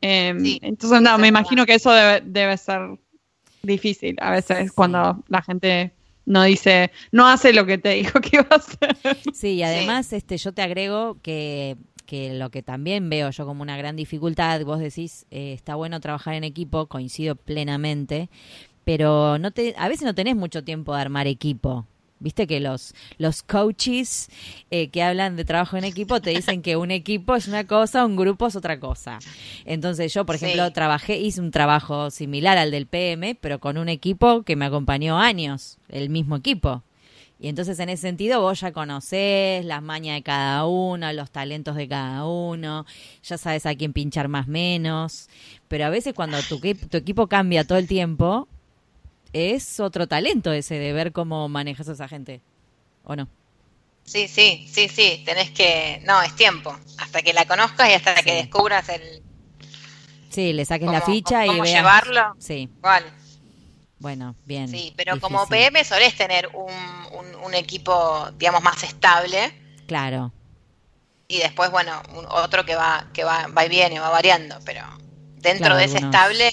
Em, 0.00 0.40
Sí, 0.40 0.58
entonces, 0.62 1.00
no, 1.02 1.18
me 1.18 1.28
imagino 1.28 1.66
que 1.66 1.74
eso 1.74 1.90
debe, 1.92 2.22
debe 2.24 2.56
ser 2.56 2.98
difícil 3.62 4.16
a 4.20 4.30
veces 4.30 4.68
Sí. 4.68 4.74
cuando 4.74 5.22
la 5.28 5.42
gente 5.42 5.92
no 6.24 6.44
dice, 6.44 6.90
no 7.12 7.26
hace 7.26 7.52
lo 7.52 7.66
que 7.66 7.76
te 7.78 7.90
dijo 7.90 8.20
que 8.20 8.36
iba 8.36 8.46
a 8.50 8.54
hacer. 8.56 8.96
Sí, 9.34 9.54
y 9.54 9.62
además 9.62 10.12
este, 10.12 10.38
yo 10.38 10.52
te 10.52 10.62
agrego 10.62 11.18
que, 11.22 11.76
que 12.06 12.32
lo 12.34 12.50
que 12.50 12.62
también 12.62 13.10
veo 13.10 13.30
yo 13.30 13.44
como 13.44 13.62
una 13.62 13.76
gran 13.76 13.96
dificultad, 13.96 14.64
vos 14.64 14.78
decís, 14.78 15.26
eh, 15.30 15.52
está 15.52 15.74
bueno 15.74 16.00
trabajar 16.00 16.34
en 16.34 16.44
equipo, 16.44 16.86
coincido 16.86 17.34
plenamente, 17.36 18.30
pero 18.84 19.38
no 19.38 19.50
te, 19.50 19.74
a 19.76 19.88
veces 19.88 20.04
no 20.04 20.14
tenés 20.14 20.36
mucho 20.36 20.64
tiempo 20.64 20.94
de 20.94 21.00
armar 21.00 21.26
equipo. 21.26 21.86
Viste 22.22 22.46
que 22.46 22.60
los, 22.60 22.94
los 23.16 23.42
coaches 23.42 24.28
eh, 24.70 24.88
que 24.90 25.02
hablan 25.02 25.36
de 25.36 25.44
trabajo 25.46 25.78
en 25.78 25.84
equipo 25.84 26.20
te 26.20 26.30
dicen 26.30 26.60
que 26.60 26.76
un 26.76 26.90
equipo 26.90 27.34
es 27.34 27.48
una 27.48 27.66
cosa, 27.66 28.04
un 28.04 28.14
grupo 28.14 28.46
es 28.46 28.56
otra 28.56 28.78
cosa. 28.78 29.18
Entonces 29.64 30.12
yo, 30.12 30.26
por 30.26 30.36
Sí. 30.38 30.44
ejemplo, 30.44 30.70
trabajé, 30.72 31.16
hice 31.18 31.40
un 31.40 31.50
trabajo 31.50 32.10
similar 32.10 32.58
al 32.58 32.70
del 32.70 32.86
PM, 32.86 33.36
pero 33.40 33.58
con 33.58 33.78
un 33.78 33.88
equipo 33.88 34.42
que 34.42 34.54
me 34.54 34.66
acompañó 34.66 35.18
años, 35.18 35.78
el 35.88 36.10
mismo 36.10 36.36
equipo. 36.36 36.82
Y 37.42 37.48
entonces 37.48 37.78
en 37.78 37.88
ese 37.88 38.02
sentido 38.02 38.42
vos 38.42 38.60
ya 38.60 38.70
conocés 38.72 39.64
las 39.64 39.82
mañas 39.82 40.16
de 40.16 40.22
cada 40.22 40.66
uno, 40.66 41.10
los 41.14 41.30
talentos 41.30 41.74
de 41.74 41.88
cada 41.88 42.26
uno, 42.26 42.84
ya 43.22 43.38
sabes 43.38 43.64
a 43.64 43.74
quién 43.74 43.94
pinchar 43.94 44.28
más 44.28 44.46
menos, 44.46 45.30
pero 45.68 45.86
a 45.86 45.88
veces 45.88 46.12
cuando 46.12 46.36
tu 46.42 46.60
equipo 46.98 47.28
cambia 47.28 47.64
todo 47.64 47.78
el 47.78 47.88
tiempo, 47.88 48.46
es 49.32 49.80
otro 49.80 50.06
talento 50.06 50.52
ese 50.52 50.74
de 50.78 50.92
ver 50.92 51.12
cómo 51.12 51.48
manejas 51.48 51.88
a 51.88 51.92
esa 51.92 52.08
gente, 52.08 52.40
¿o 53.04 53.14
no? 53.16 53.28
Sí, 54.04 54.26
sí, 54.28 54.66
sí, 54.72 54.88
sí, 54.88 55.22
tenés 55.24 55.50
que, 55.50 56.00
no, 56.04 56.20
es 56.22 56.34
tiempo, 56.34 56.76
hasta 56.98 57.22
que 57.22 57.32
la 57.32 57.44
conozcas 57.46 57.88
y 57.90 57.92
hasta 57.92 58.16
Sí. 58.16 58.24
que 58.24 58.32
descubras 58.34 58.88
el 58.88 59.22
Sí, 60.30 60.52
le 60.52 60.64
saques 60.64 60.88
la 60.90 61.00
cómo- 61.00 61.12
ficha 61.14 61.44
y 61.44 61.48
cómo 61.48 61.62
veas. 61.62 61.74
llevarlo. 61.76 62.34
Sí, 62.38 62.68
Igual, 62.78 63.04
bueno, 63.98 64.34
bien. 64.46 64.68
sí, 64.68 64.92
pero 64.96 65.18
como. 65.20 65.46
PM 65.48 65.82
solés 65.84 66.16
tener 66.16 66.48
un, 66.54 66.72
un, 67.18 67.34
un 67.44 67.54
equipo, 67.54 68.28
digamos, 68.38 68.62
más 68.62 68.82
estable 68.82 69.52
Claro, 69.86 70.32
y 71.28 71.38
después, 71.38 71.70
bueno, 71.70 72.00
un- 72.16 72.26
otro 72.26 72.64
que 72.64 72.74
va, 72.74 73.08
que 73.12 73.22
va, 73.24 73.46
va 73.48 73.64
y 73.66 73.68
viene, 73.68 74.00
va 74.00 74.08
variando, 74.10 74.58
pero 74.64 74.82
dentro 75.36 75.66
Claro, 75.66 75.76
de 75.76 75.84
ese 75.84 75.98
algunos- 75.98 76.14
estable, 76.14 76.50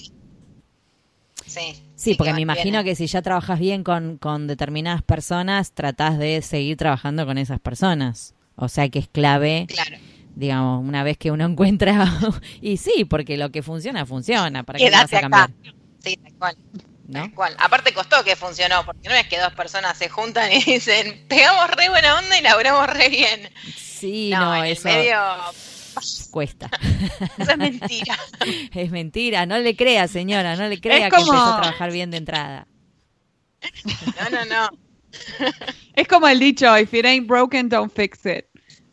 sí. 1.46 1.84
Sí, 1.98 2.14
porque 2.14 2.30
que 2.30 2.36
me 2.36 2.42
imagino 2.42 2.84
que 2.84 2.96
si 2.96 3.08
ya 3.08 3.22
trabajas 3.24 3.60
bien 3.60 3.84
con, 3.84 4.18
con 4.20 4.46
determinadas 4.46 5.02
personas, 5.02 5.72
tratás 5.72 6.20
de 6.20 6.42
seguir 6.44 6.78
trabajando 6.78 7.26
con 7.26 7.38
esas 7.40 7.60
personas. 7.60 8.36
O 8.56 8.70
sea 8.70 8.88
que 8.90 9.00
es 9.00 9.08
clave, 9.08 9.66
Claro. 9.68 9.98
digamos, 10.36 10.88
una 10.88 11.04
vez 11.04 11.18
que 11.18 11.32
uno 11.32 11.46
encuentra... 11.46 12.06
y 12.62 12.78
sí, 12.78 13.04
porque 13.06 13.36
lo 13.36 13.50
que 13.52 13.64
funciona, 13.64 14.06
funciona. 14.06 14.64
¿Para 14.64 14.78
qué 14.78 14.92
vas 14.92 15.12
a 15.12 15.22
cambiar? 15.22 15.44
acá. 15.46 15.54
Sí, 16.04 16.18
tal 16.18 16.34
cual. 16.38 16.58
¿No? 17.08 17.22
Tal 17.22 17.34
cual. 17.34 17.56
Aparte 17.58 17.94
costó 17.94 18.24
que 18.24 18.36
funcionó, 18.36 18.86
porque 18.86 19.10
no 19.10 19.16
es 19.16 19.28
que 19.28 19.40
dos 19.40 19.54
personas 19.54 19.98
se 19.98 20.08
juntan 20.08 20.52
y 20.52 20.62
dicen, 20.64 21.26
pegamos 21.28 21.68
re 21.72 21.90
buena 21.90 22.20
onda 22.20 22.38
y 22.38 22.44
laburamos 22.44 22.88
re 22.88 23.10
bien. 23.10 23.50
Sí, 23.76 24.30
no, 24.32 24.40
no, 24.42 24.56
en 24.56 24.66
el 24.66 24.72
eso 24.74 24.88
medio 24.88 25.18
cuesta. 26.32 26.70
eso 27.38 27.52
es 27.52 27.58
mentira. 27.58 28.18
es 28.74 28.92
mentira, 28.92 29.46
no 29.46 29.58
le 29.60 29.76
crea, 29.76 30.08
señora, 30.08 30.56
no 30.56 30.68
le 30.68 30.80
crea 30.80 31.08
Es 31.08 31.14
que 31.14 31.20
empezó 31.20 31.34
a 31.36 31.62
trabajar 31.62 31.92
bien 31.92 32.12
de 32.12 32.18
entrada. 32.18 32.68
No, 33.86 34.30
no, 34.30 34.46
no. 34.46 34.70
Es 35.94 36.08
como 36.08 36.28
el 36.28 36.40
dicho, 36.40 36.78
if 36.78 36.94
it 36.94 37.06
ain't 37.06 37.28
broken, 37.28 37.70
don't 37.70 37.92
fix 37.92 38.26
it. 38.26 38.46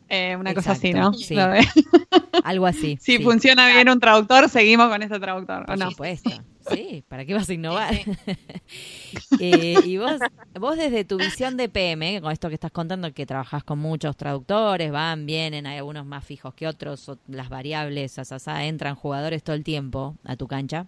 Eh, 0.09 0.35
una 0.35 0.53
cosa 0.53 0.73
así, 0.73 0.93
¿no? 0.93 1.13
sí. 1.13 1.35
Lo 1.35 1.43
Algo 2.43 2.67
así. 2.67 2.97
si 3.01 3.17
sí, 3.17 3.23
funciona 3.23 3.67
bien 3.67 3.89
un 3.89 3.99
traductor, 3.99 4.49
seguimos 4.49 4.89
con 4.89 5.01
ese 5.01 5.19
traductor, 5.19 5.63
¿o 5.63 5.65
Por 5.65 5.77
no? 5.77 5.89
supuesto. 5.89 6.29
Sí, 6.69 7.03
¿para 7.07 7.25
qué 7.25 7.33
vas 7.33 7.49
a 7.49 7.53
innovar? 7.53 7.93
Eh, 9.39 9.81
y 9.85 9.97
vos, 9.97 10.19
vos 10.59 10.77
desde 10.77 11.05
tu 11.05 11.17
visión 11.17 11.57
de 11.57 11.69
PM, 11.69 12.21
con 12.21 12.31
esto 12.31 12.47
que 12.49 12.55
estás 12.55 12.71
contando, 12.71 13.13
que 13.13 13.25
trabajás 13.25 13.63
con 13.63 13.79
muchos 13.79 14.15
traductores, 14.17 14.91
van, 14.91 15.25
vienen, 15.25 15.67
hay 15.67 15.77
algunos 15.77 16.05
más 16.05 16.23
fijos 16.23 16.53
que 16.53 16.67
otros, 16.67 17.11
las 17.27 17.49
variables, 17.49 18.17
asasá, 18.19 18.65
entran 18.65 18.95
jugadores 18.95 19.43
todo 19.43 19.55
el 19.55 19.63
tiempo 19.63 20.15
a 20.23 20.35
tu 20.35 20.47
cancha. 20.47 20.87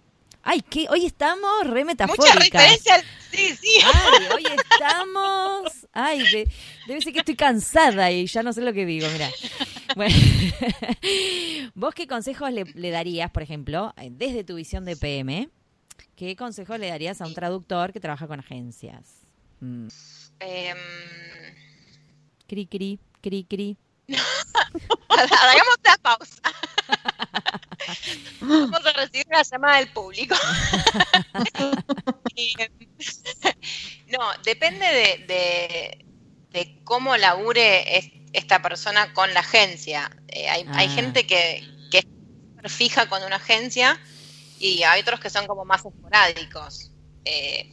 Ay, 0.50 0.62
que 0.62 0.86
hoy 0.88 1.04
estamos 1.04 1.66
re 1.66 1.84
metafóricas. 1.84 2.34
referencias. 2.36 3.04
Sí, 3.30 3.54
sí. 3.54 3.78
Ay, 3.84 4.26
hoy 4.34 4.44
estamos. 4.72 5.86
Ay, 5.92 6.20
de- 6.30 6.48
debe 6.86 7.02
ser 7.02 7.12
que 7.12 7.18
estoy 7.18 7.36
cansada 7.36 8.10
y 8.10 8.26
ya 8.26 8.42
no 8.42 8.52
sé 8.54 8.62
lo 8.62 8.72
que 8.72 8.86
digo, 8.86 9.06
mira. 9.12 9.28
Bueno, 9.94 10.14
¿vos 11.74 11.94
qué 11.94 12.06
consejos 12.06 12.50
le, 12.52 12.64
le 12.64 12.90
darías, 12.90 13.30
por 13.30 13.42
ejemplo, 13.42 13.92
eh, 13.98 14.08
desde 14.10 14.42
tu 14.44 14.54
visión 14.54 14.84
de 14.86 14.96
PM? 14.96 15.50
¿Qué 16.16 16.34
consejos 16.34 16.78
le 16.78 16.88
darías 16.88 17.20
a 17.20 17.26
un 17.26 17.34
traductor 17.34 17.92
que 17.92 18.00
trabaja 18.00 18.26
con 18.26 18.40
agencias? 18.40 19.06
Mm, 19.60 19.88
Em, 20.40 20.76
cri, 22.46 22.66
cri, 22.66 22.98
cri, 23.20 23.44
cri. 23.44 23.76
hagamos 25.08 25.74
una 25.84 25.96
pausa. 26.00 26.40
Vamos 28.40 28.86
a 28.86 28.92
recibir 28.92 29.26
una 29.28 29.42
llamada 29.42 29.76
del 29.78 29.92
público. 29.92 30.34
Em, 32.36 32.68
no, 34.08 34.20
depende 34.44 34.86
de, 34.86 35.24
de- 35.26 36.04
de 36.50 36.80
cómo 36.84 37.16
labure 37.16 37.98
es- 37.98 38.10
esta 38.32 38.62
persona 38.62 39.12
con 39.12 39.32
la 39.34 39.40
agencia. 39.40 40.10
Eh, 40.28 40.48
hay, 40.48 40.64
hay 40.72 40.86
Ah. 40.86 40.90
gente 40.94 41.26
que, 41.26 41.66
que 41.90 41.98
es 42.62 42.72
fija 42.72 43.08
con 43.08 43.22
una 43.24 43.36
agencia 43.36 44.00
y 44.60 44.82
hay 44.84 45.00
otros 45.02 45.20
que 45.20 45.30
son 45.30 45.46
como 45.46 45.64
más 45.64 45.84
esporádicos. 45.84 46.90
Eh, 47.24 47.70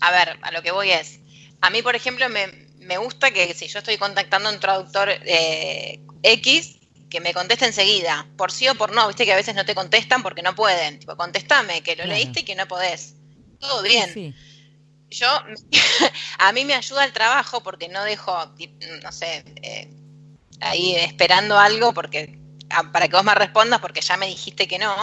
a 0.00 0.10
ver, 0.10 0.38
a 0.42 0.50
lo 0.50 0.62
que 0.62 0.70
voy 0.72 0.90
es, 0.90 1.20
a 1.60 1.70
mí, 1.70 1.82
por 1.82 1.94
ejemplo, 1.96 2.28
me, 2.28 2.46
me 2.78 2.98
gusta 2.98 3.30
que 3.30 3.52
si 3.54 3.66
yo 3.68 3.78
estoy 3.80 3.98
contactando 3.98 4.48
a 4.48 4.52
un 4.52 4.60
traductor 4.60 5.08
eh, 5.10 6.00
X, 6.22 6.78
que 7.10 7.20
me 7.20 7.32
conteste 7.32 7.66
enseguida, 7.66 8.26
por 8.36 8.50
sí 8.50 8.68
o 8.68 8.74
por 8.74 8.92
no, 8.92 9.06
viste 9.06 9.24
que 9.24 9.32
a 9.32 9.36
veces 9.36 9.54
no 9.54 9.64
te 9.64 9.74
contestan 9.74 10.22
porque 10.22 10.42
no 10.42 10.54
pueden. 10.54 10.98
Tipo, 10.98 11.16
contestame, 11.16 11.82
que 11.82 11.92
lo 11.92 12.04
Claro. 12.04 12.10
leíste 12.12 12.40
y 12.40 12.44
que 12.44 12.54
no 12.54 12.66
podés. 12.66 13.14
Todo 13.60 13.82
bien. 13.82 14.10
Sí, 14.12 14.34
Yo, 15.10 15.28
a 16.38 16.52
mí 16.52 16.64
me 16.64 16.74
ayuda 16.74 17.04
el 17.04 17.12
trabajo 17.12 17.62
porque 17.62 17.88
no 17.88 18.02
dejo, 18.04 18.36
no 19.02 19.12
sé, 19.12 19.44
eh, 19.62 19.88
ahí 20.60 20.96
esperando 20.96 21.58
algo 21.58 21.92
porque 21.94 22.38
ah, 22.70 22.90
para 22.92 23.06
que 23.08 23.14
vos 23.16 23.24
me 23.24 23.34
respondas 23.34 23.80
porque 23.80 24.00
ya 24.00 24.16
me 24.16 24.26
dijiste 24.26 24.66
que 24.66 24.78
no. 24.78 24.94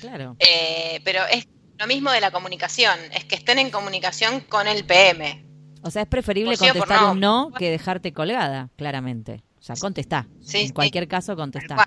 claro. 0.00 0.36
Eh, 0.38 1.00
pero 1.04 1.24
es 1.26 1.46
lo 1.78 1.86
mismo 1.86 2.10
de 2.10 2.20
la 2.20 2.30
comunicación, 2.30 2.98
es 3.12 3.24
que 3.24 3.36
estén 3.36 3.58
en 3.58 3.70
comunicación 3.70 4.40
con 4.40 4.68
el 4.68 4.84
PM. 4.84 5.46
O 5.82 5.90
sea, 5.90 6.02
es 6.02 6.08
preferible 6.08 6.54
sí 6.58 6.66
contestar 6.68 7.00
no. 7.00 7.12
un 7.12 7.20
no 7.20 7.50
que 7.58 7.70
dejarte 7.70 8.12
colgada, 8.12 8.68
claramente. 8.76 9.42
O 9.60 9.62
sea, 9.62 9.76
contestá. 9.76 10.26
Sí, 10.42 10.58
en 10.62 10.66
sí. 10.68 10.72
cualquier 10.72 11.06
caso, 11.06 11.36
contestá. 11.36 11.86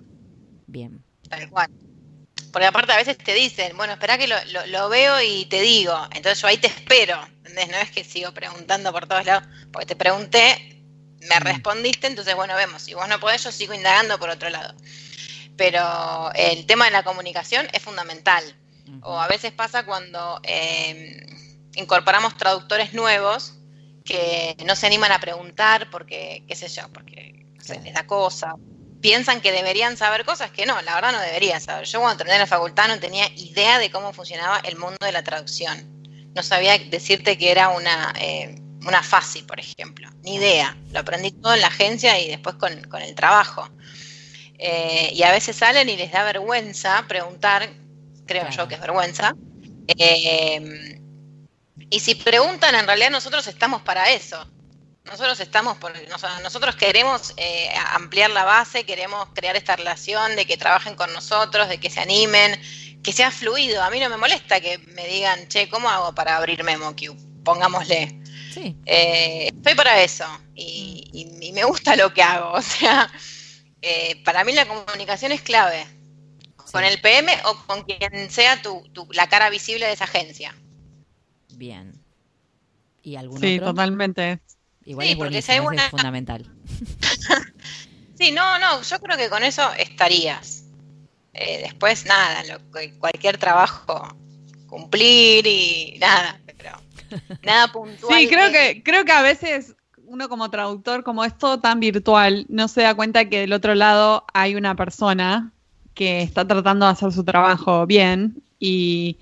Bien. 0.68 1.04
tal 1.30 1.50
cual. 1.50 1.70
Porque 2.52 2.68
aparte 2.68 2.92
a 2.92 2.98
veces 2.98 3.18
te 3.18 3.34
dicen, 3.34 3.76
bueno, 3.78 3.94
espera 3.94 4.18
que 4.18 4.28
lo, 4.28 4.36
lo- 4.52 4.66
lo 4.68 4.90
veo 4.90 5.20
y 5.22 5.46
te 5.46 5.62
digo. 5.62 5.96
Entonces 6.14 6.40
yo 6.40 6.48
ahí 6.48 6.58
te 6.58 6.68
espero. 6.68 7.20
¿entendés? 7.38 7.70
No 7.70 7.78
es 7.78 7.92
que 7.92 8.04
sigo 8.04 8.32
preguntando 8.32 8.92
por 8.92 9.08
todos 9.08 9.26
lados, 9.26 9.44
porque 9.72 9.88
te 9.88 9.96
pregunté, 9.96 10.84
me 11.22 11.40
Mm. 11.40 11.44
respondiste, 11.44 12.08
entonces 12.08 12.36
bueno, 12.36 12.56
vemos. 12.56 12.82
Si 12.84 12.94
vos 12.94 13.08
no 13.10 13.20
podés, 13.20 13.44
yo 13.44 13.52
sigo 13.52 13.74
indagando 13.74 14.20
por 14.20 14.30
otro 14.30 14.50
lado. 14.50 14.76
Pero 15.58 16.32
el 16.36 16.66
tema 16.66 16.86
de 16.86 16.92
la 16.92 17.04
comunicación 17.04 17.68
es 17.74 17.82
fundamental. 17.82 18.44
O 19.02 19.20
a 19.20 19.28
veces 19.28 19.52
pasa 19.52 19.86
cuando 19.86 20.40
eh, 20.44 21.26
incorporamos 21.76 22.38
traductores 22.38 22.94
nuevos 22.94 23.56
que 24.06 24.56
no 24.66 24.76
se 24.76 24.86
animan 24.88 25.12
a 25.12 25.20
preguntar 25.20 25.90
porque, 25.90 26.44
qué 26.48 26.56
sé 26.56 26.68
yo, 26.68 26.88
porque 26.92 27.43
se 27.64 27.80
les 27.80 27.94
da 27.94 28.06
cosa. 28.06 28.56
Piensan 29.02 29.42
que 29.42 29.52
deberían 29.52 29.98
saber 29.98 30.24
cosas 30.26 30.52
que 30.52 30.66
no, 30.66 30.82
la 30.82 30.96
verdad 30.96 31.12
no 31.12 31.20
deberían 31.20 31.60
saber. 31.60 31.86
Yo 31.86 32.00
cuando 32.00 32.18
terminé 32.18 32.40
la 32.40 32.48
facultad 32.48 32.88
no 32.88 33.00
tenía 33.00 33.28
idea 33.36 33.78
de 33.80 33.92
cómo 33.92 34.14
funcionaba 34.14 34.60
el 34.60 34.78
mundo 34.78 34.98
de 35.02 35.12
la 35.12 35.24
traducción. 35.24 35.92
No 36.36 36.42
sabía 36.42 36.78
decirte 36.78 37.38
que 37.38 37.52
era 37.52 37.70
una, 37.70 38.14
eh, 38.20 38.56
una 38.86 39.04
FASI, 39.04 39.44
por 39.44 39.60
ejemplo. 39.60 40.10
Ni 40.24 40.36
idea. 40.36 40.78
Lo 40.92 41.00
aprendí 41.00 41.32
todo 41.32 41.54
en 41.54 41.62
la 41.62 41.68
agencia 41.68 42.20
y 42.20 42.30
después 42.30 42.56
con, 42.56 42.82
con 42.84 43.02
el 43.02 43.14
trabajo. 43.14 43.70
Eh, 44.58 45.12
y 45.14 45.24
a 45.24 45.32
veces 45.32 45.58
salen 45.58 45.90
y 45.90 45.98
les 45.98 46.12
da 46.12 46.24
vergüenza 46.24 47.04
preguntar, 47.08 47.70
creo 48.26 48.44
Claro. 48.44 48.56
yo 48.56 48.68
que 48.70 48.76
es 48.76 48.82
vergüenza. 48.82 49.36
Eh, 49.88 51.00
y 51.90 52.00
si 52.00 52.16
preguntan, 52.16 52.74
en 52.76 52.88
realidad 52.88 53.10
nosotros 53.12 53.46
estamos 53.48 53.82
para 53.82 54.10
eso. 54.12 54.48
Nosotros 55.06 55.40
estamos 55.42 55.78
por, 55.78 55.92
nos- 56.10 56.42
nosotros 56.44 56.76
queremos 56.76 57.34
eh, 57.38 57.70
ampliar 57.92 58.30
la 58.32 58.46
base, 58.46 58.86
queremos 58.86 59.28
crear 59.34 59.56
esta 59.56 59.76
relación 59.76 60.36
de 60.36 60.46
que 60.46 60.56
trabajen 60.58 60.96
con 60.96 61.12
nosotros, 61.14 61.68
de 61.68 61.78
que 61.80 61.90
se 61.90 62.00
animen, 62.00 62.60
que 63.04 63.12
sea 63.12 63.30
fluido. 63.32 63.84
A 63.84 63.90
mí 63.90 64.00
no 64.00 64.10
me 64.10 64.16
molesta 64.18 64.62
que 64.62 64.78
me 64.80 65.06
digan, 65.08 65.48
che, 65.50 65.68
¿cómo 65.70 65.90
hago 65.90 66.14
para 66.16 66.38
abrir 66.38 66.64
MemoCube? 66.64 67.18
pongámosle. 67.44 68.22
Sí. 68.54 68.78
Eh, 68.86 69.50
estoy 69.54 69.76
para 69.76 70.02
eso 70.02 70.24
y, 70.56 71.10
y- 71.12 71.48
y 71.48 71.52
me 71.52 71.66
gusta 71.66 71.96
lo 71.98 72.14
que 72.14 72.24
hago. 72.24 72.54
O 72.58 72.62
sea, 72.62 73.12
eh, 73.82 74.22
para 74.24 74.46
mí 74.46 74.54
la 74.54 74.66
comunicación 74.66 75.34
es 75.34 75.42
clave. 75.42 75.86
Con 76.72 76.86
el 76.86 77.02
PM 77.02 77.32
o 77.46 77.56
con 77.68 77.84
quien 77.84 78.32
sea 78.32 78.62
tu, 78.62 78.82
tu- 78.94 79.08
la 79.12 79.28
cara 79.28 79.50
visible 79.50 79.86
de 79.86 79.92
esa 79.92 80.06
agencia. 80.06 80.56
Bien. 81.50 82.02
¿Y 83.04 83.18
algún 83.18 83.42
Sí, 83.42 83.58
otro? 83.58 83.72
totalmente. 83.72 84.40
Igual 84.86 85.08
Sí, 85.08 85.12
es 85.14 85.18
porque 85.18 85.42
si 85.42 85.52
hay 85.52 85.60
es 85.60 85.84
fundamental. 85.90 86.46
Sí, 88.16 88.32
no, 88.32 88.60
no, 88.60 88.82
yo 88.82 89.00
creo 89.00 89.18
que 89.18 89.30
con 89.30 89.44
eso 89.44 89.64
estarías. 89.78 90.64
Eh, 91.34 91.62
después, 91.64 92.06
nada, 92.06 92.44
lo- 92.44 92.60
cualquier 93.00 93.38
trabajo, 93.38 94.16
cumplir 94.68 95.46
y 95.48 95.98
nada, 96.00 96.40
pero 96.46 96.72
nada 97.42 97.72
puntual. 97.72 98.20
Sí, 98.20 98.28
creo 98.28 98.52
que, 98.52 98.84
creo 98.84 99.04
que 99.04 99.12
a 99.12 99.24
veces 99.24 99.76
uno 100.06 100.30
como 100.30 100.50
traductor, 100.52 101.04
como 101.04 101.26
es 101.26 101.36
todo 101.38 101.60
tan 101.60 101.80
virtual, 101.80 102.46
no 102.50 102.68
se 102.68 102.82
da 102.84 102.94
cuenta 102.94 103.28
que 103.30 103.40
del 103.40 103.54
otro 103.54 103.74
lado 103.74 104.26
hay 104.34 104.56
una 104.56 104.76
persona 104.76 105.52
que 105.96 106.22
está 106.22 106.48
tratando 106.48 106.86
de 106.86 106.92
hacer 106.92 107.12
su 107.12 107.24
trabajo 107.24 107.86
bien 107.88 108.44
y, 108.60 109.18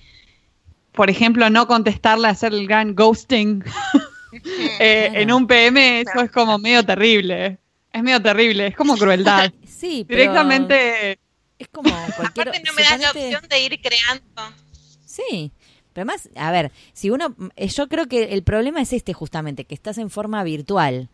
por 0.92 1.10
ejemplo, 1.10 1.50
no 1.50 1.66
contestarle, 1.66 2.28
hacer 2.28 2.54
el 2.54 2.68
gran 2.68 2.94
ghosting 2.94 3.64
eh, 4.34 5.08
Claro. 5.10 5.20
en 5.22 5.32
un 5.34 5.48
PM, 5.48 6.02
eso 6.02 6.22
es 6.22 6.32
como 6.32 6.58
medio 6.58 6.84
terrible. 6.86 7.60
Es 7.92 8.04
medio 8.04 8.22
terrible, 8.22 8.68
es 8.68 8.76
como 8.76 8.96
crueldad. 8.98 9.52
Sí, 9.82 10.06
pero 10.08 10.20
Directamente, 10.22 11.20
es 11.58 11.68
como 11.70 11.90
cualquier... 12.16 12.50
Aparte 12.50 12.64
no 12.66 12.74
me 12.74 12.84
das 12.84 13.00
la 13.00 13.10
opción 13.12 13.42
de 13.50 13.64
ir 13.64 13.82
creando. 13.82 14.56
Sí, 15.04 15.52
pero 15.92 16.04
además, 16.08 16.30
a 16.36 16.52
ver, 16.52 16.72
si 16.94 17.10
uno, 17.10 17.36
eh, 17.56 17.68
yo 17.68 17.88
creo 17.90 18.08
que 18.08 18.26
el 18.34 18.44
problema 18.44 18.80
es 18.82 18.94
este 18.94 19.14
justamente, 19.14 19.66
que 19.66 19.74
estás 19.74 19.98
en 19.98 20.10
forma 20.12 20.44
virtual. 20.44 21.10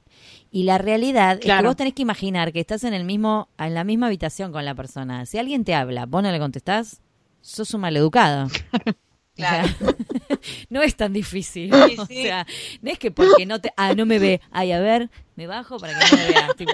Y 0.51 0.63
la 0.63 0.77
realidad 0.77 1.33
es 1.35 1.39
que 1.39 1.45
Claro. 1.45 1.69
vos 1.69 1.77
tenés 1.77 1.93
que 1.93 2.01
imaginar 2.01 2.51
que 2.51 2.59
estás 2.59 2.83
en 2.83 2.93
el 2.93 3.05
mismo, 3.05 3.47
en 3.57 3.73
la 3.73 3.85
misma 3.85 4.07
habitación 4.07 4.51
con 4.51 4.65
la 4.65 4.75
persona. 4.75 5.25
Si 5.25 5.37
alguien 5.37 5.63
te 5.63 5.73
habla, 5.73 6.05
vos 6.05 6.21
no 6.21 6.31
le 6.31 6.39
contestás, 6.39 6.99
sos 7.41 7.73
un 7.73 7.81
maleducado. 7.81 8.49
Claro. 9.37 9.67
O 9.79 9.85
sea, 9.85 10.39
no 10.69 10.81
es 10.81 10.95
tan 10.95 11.13
difícil. 11.13 11.71
Sí, 11.73 11.95
O 11.99 12.05
sea, 12.07 12.45
no 12.81 12.91
es 12.91 12.99
que 12.99 13.11
porque 13.11 13.45
no 13.45 13.61
te, 13.61 13.71
ah, 13.77 13.93
no 13.93 14.05
me 14.05 14.19
ve, 14.19 14.41
ay, 14.51 14.71
a 14.73 14.79
ver, 14.79 15.09
me 15.35 15.47
bajo 15.47 15.77
para 15.79 15.97
que 15.97 16.05
no 16.15 16.17
me 16.21 16.27
veas, 16.27 16.55
tipo. 16.55 16.73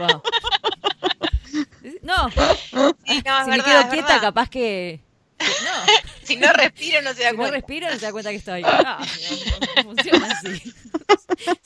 No, 2.02 2.30
Sí, 2.32 3.22
no, 3.26 3.40
es 3.40 3.46
si 3.46 3.52
me 3.52 3.62
quedo 3.62 3.90
quieta, 3.90 4.20
capaz 4.20 4.50
que, 4.50 5.02
no. 5.40 5.46
Si 6.24 6.38
no 6.38 6.52
respiro, 6.54 7.02
no 7.02 7.14
se 7.14 7.24
da 7.24 7.30
Si 7.32 7.36
no 7.36 7.38
cuenta. 7.42 7.58
respiro, 7.58 7.88
no 7.90 8.00
se 8.00 8.06
da 8.06 8.12
cuenta 8.14 8.30
que 8.30 8.38
estoy. 8.38 8.62
No, 8.62 8.72
no, 8.72 8.98
no 9.00 9.84
funciona 9.84 10.28
así. 10.32 10.74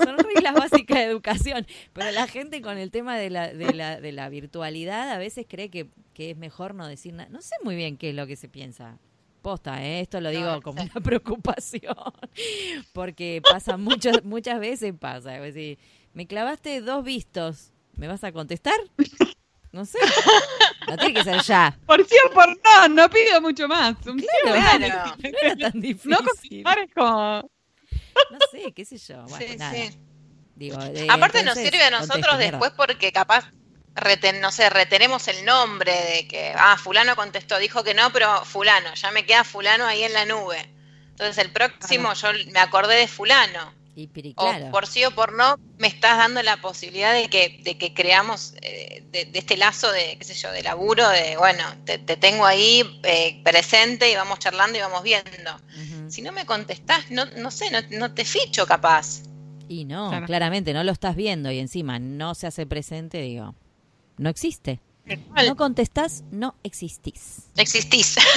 Son 0.03 0.17
reglas 0.17 0.53
básicas 0.55 0.97
de 0.97 1.03
educación. 1.03 1.67
Pero 1.93 2.09
la 2.11 2.27
gente 2.27 2.61
con 2.63 2.79
el 2.79 2.89
tema 2.89 3.17
de 3.17 3.29
la, 3.29 3.53
de 3.53 3.73
la, 3.73 4.01
de 4.01 4.11
la 4.11 4.29
virtualidad 4.29 5.11
a 5.11 5.19
veces 5.19 5.45
cree 5.47 5.69
que, 5.69 5.87
que 6.15 6.31
es 6.31 6.37
mejor 6.37 6.73
no 6.73 6.87
decir 6.87 7.13
nada. 7.13 7.29
No 7.29 7.41
sé 7.41 7.55
muy 7.63 7.75
bien 7.75 7.97
qué 7.97 8.09
es 8.09 8.15
lo 8.15 8.25
que 8.25 8.35
se 8.35 8.49
piensa. 8.49 8.97
Posta, 9.47 9.81
¿eh? 9.81 10.01
esto 10.01 10.19
lo 10.19 10.29
digo 10.29 10.43
No, 10.43 10.61
como 10.61 10.81
sí. 10.83 10.89
una 10.93 11.01
preocupación. 11.05 11.95
Porque 12.91 13.41
pasa 13.49 13.77
muchas, 13.77 14.25
muchas 14.25 14.59
veces 14.59 14.93
pasa. 14.99 15.37
Es 15.37 15.53
decir, 15.53 15.79
me 16.13 16.27
clavaste 16.27 16.81
dos 16.81 17.01
vistos. 17.05 17.71
¿Me 17.95 18.09
vas 18.09 18.25
a 18.25 18.33
contestar? 18.33 18.75
No 19.71 19.85
sé. 19.85 19.99
No 20.89 20.97
tiene 20.97 21.13
que 21.13 21.23
ser 21.23 21.41
ya. 21.43 21.79
por 21.85 22.05
sí 22.05 22.15
o 22.29 22.33
por 22.33 22.45
no, 22.49 22.87
no 22.89 23.09
pido 23.09 23.39
mucho 23.39 23.69
más. 23.69 23.95
Un 24.05 24.19
sí 24.19 24.27
o 24.45 24.51
Claro. 24.51 24.79
no. 24.89 25.05
No 25.31 25.37
era 25.41 25.55
tan 25.55 25.79
difícil. 25.79 26.11
No 26.11 26.17
contestar 26.17 26.79
es 26.79 26.93
como... 26.93 27.49
No 28.31 28.37
sé, 28.51 28.73
qué 28.73 28.83
sé 28.83 28.97
yo. 28.97 29.23
Bueno, 29.27 29.45
Sí, 29.47 29.55
nada. 29.57 29.73
sí. 29.73 29.97
Digo, 30.57 30.77
eh, 30.81 31.07
Aparte 31.09 31.41
nos 31.43 31.57
sirve 31.57 31.83
a 31.83 31.91
nosotros 31.91 32.37
después 32.37 32.71
porque 32.75 33.13
capaz, 33.13 33.45
reten, 33.97 34.39
no 34.39 34.51
sé, 34.51 34.69
retenemos 34.69 35.27
el 35.27 35.43
nombre 35.45 35.91
de 35.91 36.27
que, 36.27 36.53
ah, 36.55 36.77
fulano 36.77 37.15
contestó, 37.15 37.57
dijo 37.57 37.83
que 37.83 37.93
no, 37.93 38.11
pero 38.13 38.45
fulano, 38.45 38.93
ya 38.95 39.11
me 39.11 39.25
queda 39.25 39.43
fulano 39.43 39.85
ahí 39.85 40.03
en 40.03 40.13
la 40.13 40.25
nube. 40.25 40.69
Entonces 41.09 41.37
el 41.39 41.51
próximo 41.51 42.13
yo 42.13 42.29
me 42.51 42.59
acordé 42.59 42.95
de 42.95 43.07
fulano. 43.07 43.75
Y 43.95 44.07
O 44.35 44.43
claro. 44.45 44.69
por 44.69 44.85
sí 44.85 45.03
o 45.05 45.11
por 45.11 45.33
no, 45.33 45.57
me 45.79 45.87
estás 45.87 46.19
dando 46.19 46.43
la 46.43 46.57
posibilidad 46.57 47.13
de 47.13 47.29
que, 47.31 47.59
de 47.63 47.79
que 47.79 47.95
creamos 47.95 48.53
eh, 48.61 49.03
de, 49.11 49.25
de 49.25 49.39
este 49.39 49.57
lazo 49.57 49.91
de, 49.91 50.15
qué 50.19 50.23
sé 50.23 50.35
yo, 50.35 50.51
de 50.51 50.61
laburo, 50.61 51.09
de, 51.09 51.35
bueno, 51.37 51.63
te, 51.83 51.97
te 51.97 52.15
tengo 52.15 52.45
ahí 52.45 52.99
eh, 53.01 53.41
presente 53.43 54.11
y 54.11 54.15
vamos 54.15 54.37
charlando 54.37 54.77
y 54.77 54.81
vamos 54.81 55.01
viendo. 55.01 55.59
Si 56.09 56.21
no 56.21 56.31
me 56.31 56.45
contestás, 56.45 57.09
no, 57.09 57.25
no 57.37 57.49
sé, 57.49 57.71
no, 57.71 57.79
no 57.97 58.13
te 58.13 58.23
ficho 58.23 58.67
capaz. 58.67 59.23
Y 59.67 59.85
no, 59.85 60.09
Claro. 60.09 60.27
claramente 60.27 60.73
no 60.73 60.83
lo 60.83 60.91
estás 60.91 61.15
viendo 61.15 61.49
y 61.51 61.57
encima 61.57 61.97
no 61.97 62.35
se 62.35 62.45
hace 62.45 62.67
presente, 62.67 63.19
digo, 63.21 63.55
no 64.17 64.29
existe. 64.29 64.79
No 65.45 65.55
contestás, 65.55 66.23
no 66.31 66.55
existís. 66.63 67.47
Existís. 67.55 68.17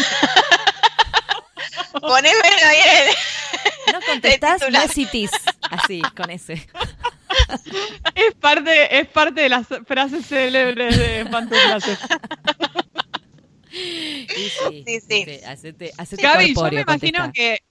Ponémelo 2.01 2.67
ahí. 2.67 3.13
No 3.93 4.01
contestás, 4.07 4.63
no 4.71 4.81
existís. 4.83 5.31
Así, 5.71 6.01
con 6.17 6.31
ese. 6.31 6.55
Es 8.15 8.35
parte, 8.41 8.99
es 9.01 9.09
parte 9.09 9.43
de 9.43 9.49
las 9.49 9.67
frases 9.87 10.27
célebres 10.27 10.97
de 10.97 11.27
Pantuflases. 11.27 11.99
Y 13.73 14.27
sí, 14.27 14.85
Sí, 14.87 15.01
sí. 15.01 15.41
hacete, 15.47 15.93
hacete 15.97 16.23
Gaby, 16.23 16.55
yo 16.55 16.63
me 16.71 16.81
imagino 16.81 17.19
contestá. 17.21 17.33
que. 17.33 17.63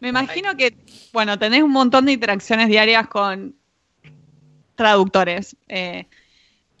Me 0.00 0.08
imagino 0.08 0.56
que, 0.56 0.76
bueno, 1.12 1.38
tenés 1.38 1.62
un 1.62 1.70
montón 1.70 2.06
de 2.06 2.12
interacciones 2.12 2.68
diarias 2.68 3.06
con 3.08 3.54
traductores. 4.74 5.56
Eh, 5.68 6.06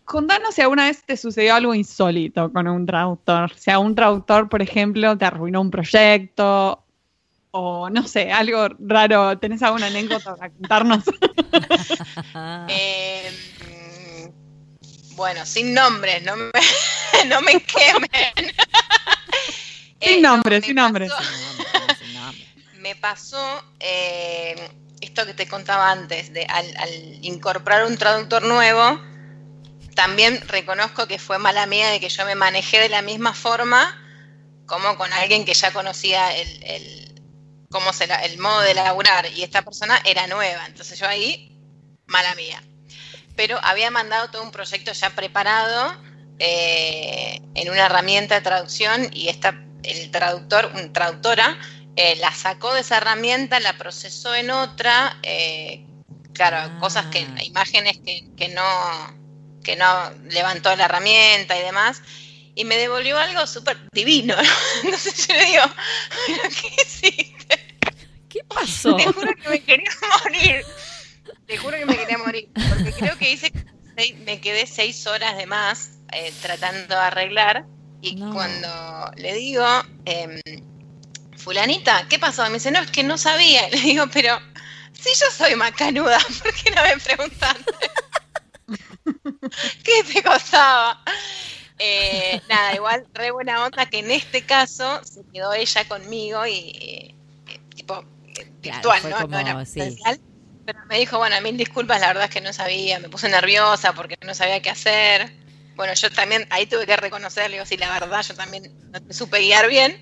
contanos 0.04 0.54
si 0.54 0.60
alguna 0.62 0.84
vez 0.86 1.02
te 1.04 1.16
sucedió 1.16 1.54
algo 1.54 1.74
insólito 1.74 2.52
con 2.52 2.68
un 2.68 2.86
traductor. 2.86 3.52
Si 3.56 3.70
a 3.70 3.78
un 3.78 3.94
traductor, 3.94 4.48
por 4.48 4.62
ejemplo, 4.62 5.16
te 5.16 5.24
arruinó 5.24 5.60
un 5.60 5.70
proyecto 5.70 6.84
o 7.52 7.90
no 7.90 8.06
sé, 8.06 8.32
algo 8.32 8.68
raro. 8.80 9.38
¿Tenés 9.38 9.62
alguna 9.62 9.86
anécdota 9.86 10.36
para 10.36 10.50
contarnos? 10.50 11.04
Eh, 12.68 13.30
bueno, 15.16 15.44
sin 15.44 15.74
nombres, 15.74 16.22
no 16.22 16.36
me, 16.36 16.50
no 17.26 17.40
me 17.42 17.60
quemen. 17.62 18.52
Sin 20.00 20.18
Eh, 20.18 20.20
no, 20.20 20.40
sin 20.62 20.74
nombre. 20.74 21.08
pasó- 21.08 21.22
sin 21.22 21.42
nombre, 21.42 21.94
sin 21.98 22.14
nombre. 22.14 22.46
me 22.80 22.94
pasó 22.96 23.62
eh, 23.80 24.56
esto 25.00 25.26
que 25.26 25.34
te 25.34 25.46
contaba 25.46 25.90
antes, 25.90 26.32
de 26.32 26.44
al, 26.44 26.66
al 26.76 26.90
incorporar 27.24 27.84
un 27.84 27.96
traductor 27.96 28.42
nuevo, 28.44 28.98
también 29.94 30.40
reconozco 30.48 31.06
que 31.06 31.18
fue 31.18 31.38
mala 31.38 31.66
mía 31.66 31.90
de 31.90 32.00
que 32.00 32.08
yo 32.08 32.24
me 32.24 32.34
manejé 32.34 32.78
de 32.80 32.88
la 32.88 33.02
misma 33.02 33.34
forma 33.34 33.98
como 34.66 34.96
con 34.96 35.12
alguien 35.12 35.44
que 35.44 35.54
ya 35.54 35.72
conocía 35.72 36.34
el, 36.36 36.62
el- 36.64 37.22
cómo 37.70 37.92
se 37.92 38.06
la- 38.06 38.22
el 38.24 38.38
modo 38.38 38.60
de 38.60 38.74
laburar 38.74 39.26
y 39.34 39.42
esta 39.42 39.62
persona 39.62 40.00
era 40.04 40.26
nueva, 40.26 40.66
entonces 40.66 40.98
yo 40.98 41.06
ahí, 41.08 41.58
mala 42.06 42.34
mía. 42.34 42.62
Pero 43.36 43.58
había 43.62 43.90
mandado 43.90 44.28
todo 44.30 44.42
un 44.42 44.50
proyecto 44.50 44.92
ya 44.92 45.10
preparado 45.10 45.94
eh, 46.38 47.40
en 47.54 47.70
una 47.70 47.86
herramienta 47.86 48.34
de 48.34 48.40
traducción 48.40 49.08
y 49.12 49.28
esta, 49.28 49.54
el 49.84 50.10
traductor, 50.10 50.70
una 50.74 50.92
traductora, 50.92 51.58
eh, 51.96 52.16
la 52.16 52.32
sacó 52.32 52.74
de 52.74 52.80
esa 52.80 52.96
herramienta, 52.98 53.60
la 53.60 53.76
procesó 53.78 54.34
en 54.34 54.50
otra, 54.50 55.18
eh, 55.22 55.86
claro, 56.34 56.56
Ah. 56.58 56.78
cosas 56.80 57.06
que, 57.06 57.20
imágenes 57.44 57.98
que, 58.04 58.24
que 58.36 58.48
no, 58.48 58.62
que 59.62 59.76
no 59.76 60.10
levantó 60.30 60.74
la 60.76 60.84
herramienta 60.86 61.58
y 61.58 61.62
demás, 61.62 62.02
y 62.54 62.64
me 62.64 62.76
devolvió 62.76 63.18
algo 63.18 63.46
súper 63.46 63.78
divino. 63.92 64.34
¿no? 64.36 64.42
Entonces 64.84 65.26
yo 65.26 65.34
le 65.34 65.44
digo, 65.46 65.62
¿pero 66.26 66.42
qué 66.60 66.82
hiciste? 66.82 67.76
¿Qué 68.28 68.40
pasó? 68.44 68.96
Te 68.96 69.04
juro 69.12 69.34
que 69.42 69.48
me 69.48 69.62
quería 69.62 69.90
morir. 70.24 70.64
Te 71.46 71.56
juro 71.58 71.76
que 71.78 71.86
me 71.86 71.96
quería 71.96 72.18
morir. 72.18 72.48
Porque 72.54 72.92
creo 72.92 73.18
que 73.18 73.30
hice, 73.32 73.52
me 74.24 74.40
quedé 74.40 74.66
seis 74.66 75.06
horas 75.06 75.36
de 75.36 75.46
más 75.46 75.90
eh, 76.12 76.32
tratando 76.40 76.94
de 76.94 77.00
arreglar. 77.00 77.64
Y 78.00 78.16
No. 78.16 78.32
cuando 78.32 79.12
le 79.16 79.34
digo, 79.34 79.64
em, 80.06 80.40
fulanita, 81.36 82.06
¿qué 82.08 82.18
pasó? 82.18 82.42
Me 82.46 82.54
dice, 82.54 82.70
no, 82.70 82.80
es 82.80 82.90
que 82.90 83.02
no 83.02 83.16
sabía. 83.18 83.68
Le 83.70 83.78
digo, 83.80 84.06
pero 84.12 84.40
si 84.92 85.10
yo 85.18 85.26
soy 85.36 85.54
macanuda, 85.56 86.18
¿por 86.42 86.52
qué 86.54 86.70
no 86.70 86.82
me 86.82 86.96
preguntaste? 86.98 87.64
¿Qué 89.84 90.04
te 90.12 90.22
costaba? 90.22 91.02
Eh, 91.78 92.40
nada, 92.48 92.74
igual, 92.74 93.06
re 93.12 93.30
buena 93.30 93.64
onda 93.64 93.86
que 93.86 93.98
en 93.98 94.10
este 94.10 94.42
caso 94.42 95.00
se 95.04 95.22
quedó 95.32 95.52
ella 95.52 95.84
conmigo 95.88 96.46
y, 96.46 96.52
eh, 96.80 97.14
tipo, 97.74 98.04
Claro, 98.62 98.78
virtual, 98.80 99.02
¿no? 99.10 99.16
como, 99.16 99.28
no 99.28 99.38
era 99.38 99.64
sí. 99.64 99.80
presencial. 99.80 100.20
Pero 100.64 100.78
me 100.88 100.98
dijo, 100.98 101.18
bueno, 101.18 101.40
mil 101.40 101.56
disculpas, 101.56 102.00
la 102.00 102.06
verdad 102.08 102.24
es 102.24 102.30
que 102.30 102.40
no 102.40 102.52
sabía, 102.52 103.00
me 103.00 103.08
puse 103.08 103.28
nerviosa 103.28 103.92
porque 103.94 104.16
no 104.24 104.34
sabía 104.34 104.62
qué 104.62 104.70
hacer. 104.70 105.32
Bueno, 105.74 105.94
yo 105.94 106.10
también 106.10 106.46
ahí 106.50 106.66
tuve 106.66 106.86
que 106.86 106.96
reconocerle, 106.96 107.56
digo, 107.56 107.66
sí, 107.66 107.76
la 107.76 107.90
verdad, 107.90 108.22
yo 108.22 108.34
también 108.34 108.72
no 108.92 109.02
te 109.02 109.12
supe 109.12 109.40
guiar 109.40 109.68
bien. 109.68 110.00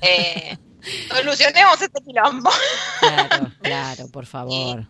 Eh, 0.00 0.58
Solucionemos 1.14 1.80
este 1.80 2.02
quilombo. 2.02 2.50
Claro, 2.98 3.52
claro, 3.62 4.08
por 4.08 4.26
favor. 4.26 4.86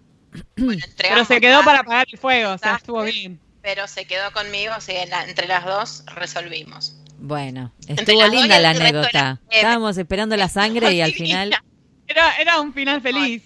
Bueno, 0.57 0.83
Pero 0.97 1.25
se 1.25 1.41
quedó 1.41 1.63
para 1.65 1.81
apagar 1.81 2.07
el 2.11 2.19
fuego, 2.19 2.53
o 2.53 2.59
sea, 2.59 2.77
estuvo 2.77 3.03
bien. 3.03 3.41
Pero 3.63 3.87
se 3.89 4.07
quedó 4.07 4.31
conmigo, 4.33 4.73
o 4.77 4.81
sea, 4.81 5.05
la- 5.07 5.25
entre 5.25 5.47
las 5.47 5.65
dos 5.65 6.03
resolvimos. 6.15 6.97
Bueno, 7.19 7.73
estuvo 7.87 8.27
linda 8.29 8.59
la 8.59 8.71
anécdota. 8.71 9.41
Estábamos 9.51 9.99
esperando 9.99 10.37
la 10.37 10.49
sangre 10.49 10.93
y 10.93 11.01
al 11.03 11.13
final. 11.13 11.55
Era, 12.11 12.37
era 12.39 12.59
un 12.61 12.75
final 12.75 13.01
feliz. 13.01 13.41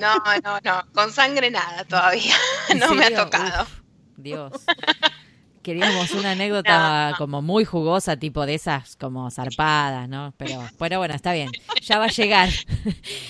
No, 0.00 0.14
no, 0.42 0.58
no, 0.64 0.86
con 0.94 1.12
sangre 1.12 1.50
nada 1.50 1.84
todavía. 1.84 2.34
¿En 2.70 2.78
No 2.78 2.94
me 2.94 3.04
ha 3.04 3.14
tocado. 3.14 3.64
Uf, 3.64 3.68
Dios. 4.16 4.52
Queríamos 5.62 6.12
una 6.12 6.30
anécdota 6.30 7.10
No. 7.10 7.16
como 7.18 7.42
muy 7.42 7.66
jugosa, 7.66 8.16
tipo 8.16 8.46
de 8.46 8.54
esas 8.54 8.96
como 8.96 9.30
zarpadas, 9.30 10.08
¿no? 10.08 10.32
Pero, 10.38 10.66
pero 10.78 10.96
bueno, 10.98 11.14
está 11.14 11.34
bien. 11.34 11.50
Ya 11.82 11.98
va 11.98 12.06
a 12.06 12.08
llegar. 12.08 12.48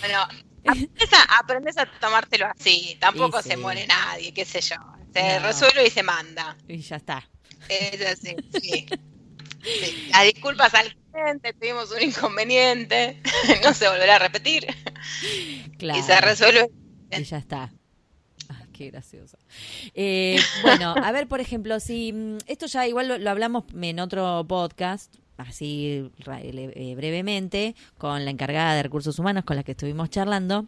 Bueno, 0.00 0.20
aprendes 0.68 1.12
a, 1.12 1.38
aprendes 1.40 1.78
a 1.78 1.86
tomártelo 1.98 2.46
así. 2.46 2.96
Tampoco 3.00 3.42
sí. 3.42 3.48
se 3.48 3.56
muere 3.56 3.88
nadie, 3.88 4.32
qué 4.32 4.44
sé 4.44 4.60
yo. 4.60 4.76
Se 5.20 5.40
No. 5.40 5.46
resuelve 5.46 5.86
y 5.86 5.90
se 5.90 6.02
manda. 6.02 6.56
Y 6.68 6.78
ya 6.78 6.96
está. 6.96 7.28
Es 7.68 8.00
así, 8.06 8.36
sí. 8.60 8.86
Sí. 9.66 10.08
Las 10.12 10.22
disculpas 10.32 10.72
al 10.74 10.94
cliente, 11.12 11.52
tuvimos 11.54 11.90
un 11.90 12.00
inconveniente, 12.00 13.20
no 13.64 13.74
se 13.74 13.88
volverá 13.88 14.14
a 14.14 14.18
repetir 14.20 14.64
Claro. 15.76 15.98
y 15.98 16.02
se 16.04 16.20
resuelve. 16.20 16.70
Y 17.10 17.24
ya 17.24 17.38
está. 17.38 17.72
Ay, 18.48 18.66
qué 18.72 18.90
gracioso. 18.92 19.36
Eh, 19.94 20.38
bueno, 20.62 20.94
a 21.02 21.10
ver, 21.10 21.26
por 21.26 21.40
ejemplo, 21.40 21.80
si 21.80 22.12
mm, 22.12 22.38
esto 22.46 22.66
ya 22.66 22.86
igual 22.86 23.08
lo, 23.08 23.18
lo 23.18 23.28
hablamos 23.28 23.64
en 23.74 23.98
otro 23.98 24.44
podcast, 24.46 25.12
así 25.38 26.10
eh, 26.26 26.94
brevemente, 26.96 27.74
con 27.98 28.24
la 28.24 28.30
encargada 28.30 28.74
de 28.74 28.82
recursos 28.82 29.18
humanos 29.18 29.44
con 29.44 29.56
la 29.56 29.62
que 29.62 29.72
estuvimos 29.72 30.10
charlando, 30.10 30.66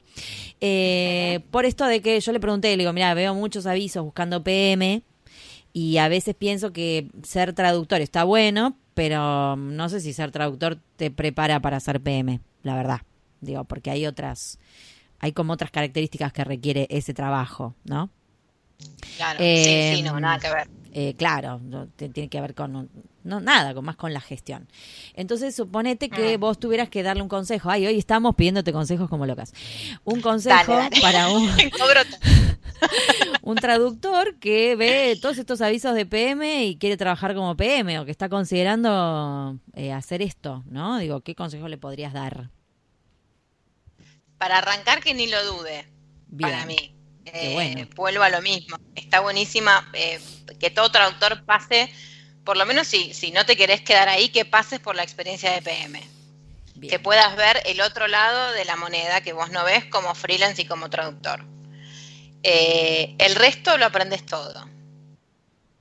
eh, 0.61 1.40
por 1.50 1.64
esto 1.64 1.87
de 1.87 2.00
que 2.02 2.20
yo 2.20 2.33
le 2.33 2.40
pregunté, 2.40 2.70
le 2.76 2.83
digo, 2.83 2.92
mira, 2.92 3.14
veo 3.14 3.35
muchos 3.35 3.66
avisos 3.66 4.04
buscando 4.04 4.42
PM 4.42 5.02
y 5.72 5.98
a 5.98 6.09
veces 6.09 6.35
pienso 6.35 6.72
que 6.72 7.09
ser 7.22 7.52
traductor 7.52 8.00
está 8.00 8.24
bueno, 8.24 8.76
pero 8.94 9.57
no 9.57 9.88
sé 9.88 10.00
si 10.00 10.12
ser 10.12 10.31
traductor 10.31 10.78
te 10.96 11.11
prepara 11.11 11.61
para 11.61 11.78
ser 11.81 12.00
PM, 12.00 12.40
la 12.62 12.74
verdad. 12.74 13.00
Digo, 13.40 13.64
porque 13.64 13.90
hay 13.90 14.07
otras, 14.07 14.59
hay 15.20 15.33
como 15.33 15.52
otras 15.52 15.70
características 15.70 16.33
que 16.33 16.42
requiere 16.44 16.87
ese 16.90 17.14
trabajo, 17.14 17.74
¿no? 17.85 18.11
Claro, 19.16 19.38
Eh, 19.42 19.90
sí, 19.92 19.96
sí, 19.98 20.02
no, 20.02 20.18
nada 20.18 20.38
que 20.38 20.48
ver. 20.50 20.68
Eh, 20.92 21.14
claro, 21.16 21.61
tiene 21.96 22.28
que 22.28 22.40
ver 22.40 22.54
con 22.54 22.74
un- 22.74 22.90
no 23.24 23.40
nada, 23.40 23.74
con 23.74 23.85
más 23.85 23.96
con 23.96 24.12
la 24.14 24.20
gestión. 24.20 24.68
Entonces, 25.14 25.54
suponete 25.54 26.09
que 26.09 26.37
Mm. 26.38 26.40
vos 26.40 26.59
tuvieras 26.59 26.88
que 26.88 27.02
darle 27.02 27.22
un 27.22 27.28
consejo. 27.28 27.70
Ay, 27.70 27.87
hoy 27.87 27.98
estamos 27.98 28.35
pidiéndote 28.35 28.72
consejos 28.72 29.09
como 29.09 29.26
locas. 29.26 29.52
Un 30.04 30.20
consejo 30.20 30.72
Dale, 30.72 30.90
dale. 30.90 31.00
para 31.00 31.28
un, 31.28 31.48
un 33.42 33.57
traductor 33.57 34.37
que 34.38 34.76
ve 34.76 35.18
todos 35.20 35.38
estos 35.38 35.61
avisos 35.61 35.94
de 35.94 36.07
PM 36.07 36.64
y 36.66 36.76
quiere 36.76 36.96
trabajar 36.96 37.35
como 37.35 37.57
PM 37.57 37.98
o 37.98 38.04
que 38.04 38.11
está 38.11 38.28
considerando 38.28 39.59
eh, 39.74 39.92
hacer 39.92 40.22
esto, 40.22 40.62
¿no? 40.66 40.98
Digo, 40.98 41.20
¿qué 41.22 41.35
consejo 41.35 41.68
le 41.68 41.78
podrías 41.78 42.12
dar? 42.12 42.50
Para 44.38 44.59
arrancar, 44.59 45.02
que 45.02 45.14
ni 45.14 45.26
lo 45.26 45.44
dude, 45.44 45.85
Bien. 46.28 46.50
para 46.50 46.66
mí. 46.66 46.94
Eh, 47.26 47.50
bueno. 47.52 47.87
Vuelvo 47.96 48.22
a 48.22 48.31
lo 48.31 48.40
mismo. 48.40 48.78
Está 48.94 49.20
buenísima 49.20 49.87
eh, 49.92 50.20
que 50.61 50.70
todo 50.70 50.90
traductor 50.90 51.44
pase, 51.44 51.90
por 52.48 52.56
lo 52.56 52.64
menos 52.64 52.87
si, 52.87 53.12
si 53.12 53.30
no 53.30 53.44
te 53.44 53.58
querés 53.58 53.82
quedar 53.82 54.08
ahí, 54.08 54.30
que 54.30 54.46
pases 54.46 54.80
por 54.80 54.96
la 54.96 55.02
experiencia 55.02 55.50
de 55.52 55.61
PM. 55.61 56.02
Bien. 56.76 56.90
que 56.90 56.98
puedas 56.98 57.37
ver 57.37 57.61
el 57.66 57.82
otro 57.82 58.08
lado 58.08 58.52
de 58.52 58.64
la 58.64 58.74
moneda 58.76 59.20
que 59.20 59.34
vos 59.34 59.50
no 59.50 59.64
ves 59.64 59.84
como 59.84 60.14
freelance 60.14 60.62
y 60.62 60.64
como 60.64 60.88
traductor. 60.88 61.44
Eh, 62.42 63.14
el 63.18 63.34
resto 63.34 63.76
lo 63.76 63.84
aprendes 63.84 64.24
todo. 64.24 64.66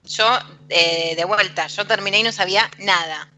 Yo, 0.03 0.27
eh, 0.67 1.13
de 1.15 1.23
vuelta, 1.23 1.67
yo 1.67 1.87
terminé 1.87 2.19
y 2.19 2.23
no 2.23 2.33
sabía 2.33 2.69
nada. 2.79 3.31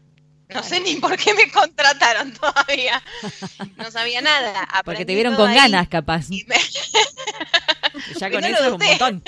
No 0.48 0.64
sé 0.64 0.80
ni 0.80 0.96
por 0.96 1.16
qué 1.16 1.32
me 1.32 1.52
contrataron 1.52 2.32
todavía. 2.40 3.00
No 3.76 3.92
sabía 3.92 4.20
nada. 4.22 4.66
Porque 4.84 5.04
te 5.04 5.14
vieron 5.14 5.36
con 5.36 5.50
ahí 5.50 5.54
ganas, 5.54 5.86
capaz. 5.86 6.24
y 6.30 6.44
me- 6.48 6.56
Ya 8.18 8.28
con 8.32 8.40
no 8.40 8.46
eso 8.48 8.64
es 8.66 8.72
un 8.72 8.78
montón. 8.84 9.22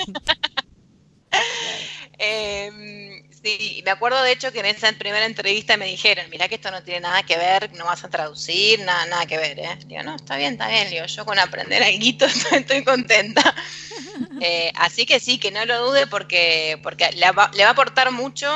Eh, 2.19 3.02
sí, 3.43 3.81
me 3.85 3.91
acuerdo 3.91 4.21
de 4.23 4.31
hecho 4.31 4.51
que 4.51 4.59
en 4.61 4.67
esa 4.67 4.91
primera 4.93 5.25
entrevista 5.25 5.75
me 5.77 5.85
dijeron, 5.85 6.29
mirá 6.29 6.47
que 6.47 6.55
esto 6.55 6.71
no 6.71 6.81
tiene 6.83 7.01
nada 7.01 7.23
que 7.23 7.37
ver, 7.37 7.71
no 7.73 7.85
vas 7.85 8.03
a 8.03 8.09
traducir, 8.09 8.79
nada, 8.79 9.05
nada 9.07 9.25
que 9.25 9.37
ver, 9.37 9.59
¿eh? 9.59 9.77
Digo, 9.85 10.01
no, 10.03 10.15
está 10.15 10.37
bien, 10.37 10.53
está 10.53 10.67
bien, 10.69 10.89
digo, 10.89 11.05
yo 11.05 11.25
con 11.25 11.37
aprender 11.39 11.83
algo 11.83 11.97
estoy, 12.07 12.29
estoy 12.59 12.83
contenta. 12.83 13.55
Eh, 14.45 14.71
así 14.75 15.05
que 15.05 15.19
sí, 15.21 15.37
que 15.37 15.51
no 15.51 15.63
lo 15.65 15.87
dude 15.87 16.05
porque, 16.07 16.77
porque 16.83 17.09
le, 17.13 17.31
va, 17.31 17.49
le 17.53 17.63
va 17.63 17.69
a 17.69 17.71
aportar 17.71 18.11
mucho 18.11 18.49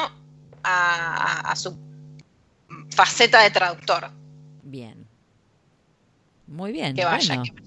a, 0.62 1.50
a 1.52 1.56
su 1.56 1.78
faceta 2.94 3.42
de 3.44 3.52
traductor. 3.52 4.12
Bien. 4.64 5.08
Muy 6.46 6.74
bien. 6.74 6.94
Que 6.96 7.06
vaya, 7.06 7.36
bueno, 7.38 7.44
que- 7.44 7.64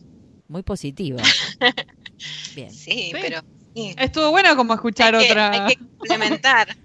muy 0.49 0.63
positivo. 0.63 1.19
Bien. 2.55 2.71
Sí, 2.71 2.91
Sí. 2.93 3.13
pero 3.13 3.41
sí. 3.75 3.95
Estuvo 3.99 4.31
bueno 4.31 4.57
como 4.57 4.75
escuchar 4.75 5.15
hay, 5.15 5.25
que, 5.27 5.31
otra, 5.33 5.51
hay 5.51 5.75
que 5.75 5.77
complementar. 5.99 6.77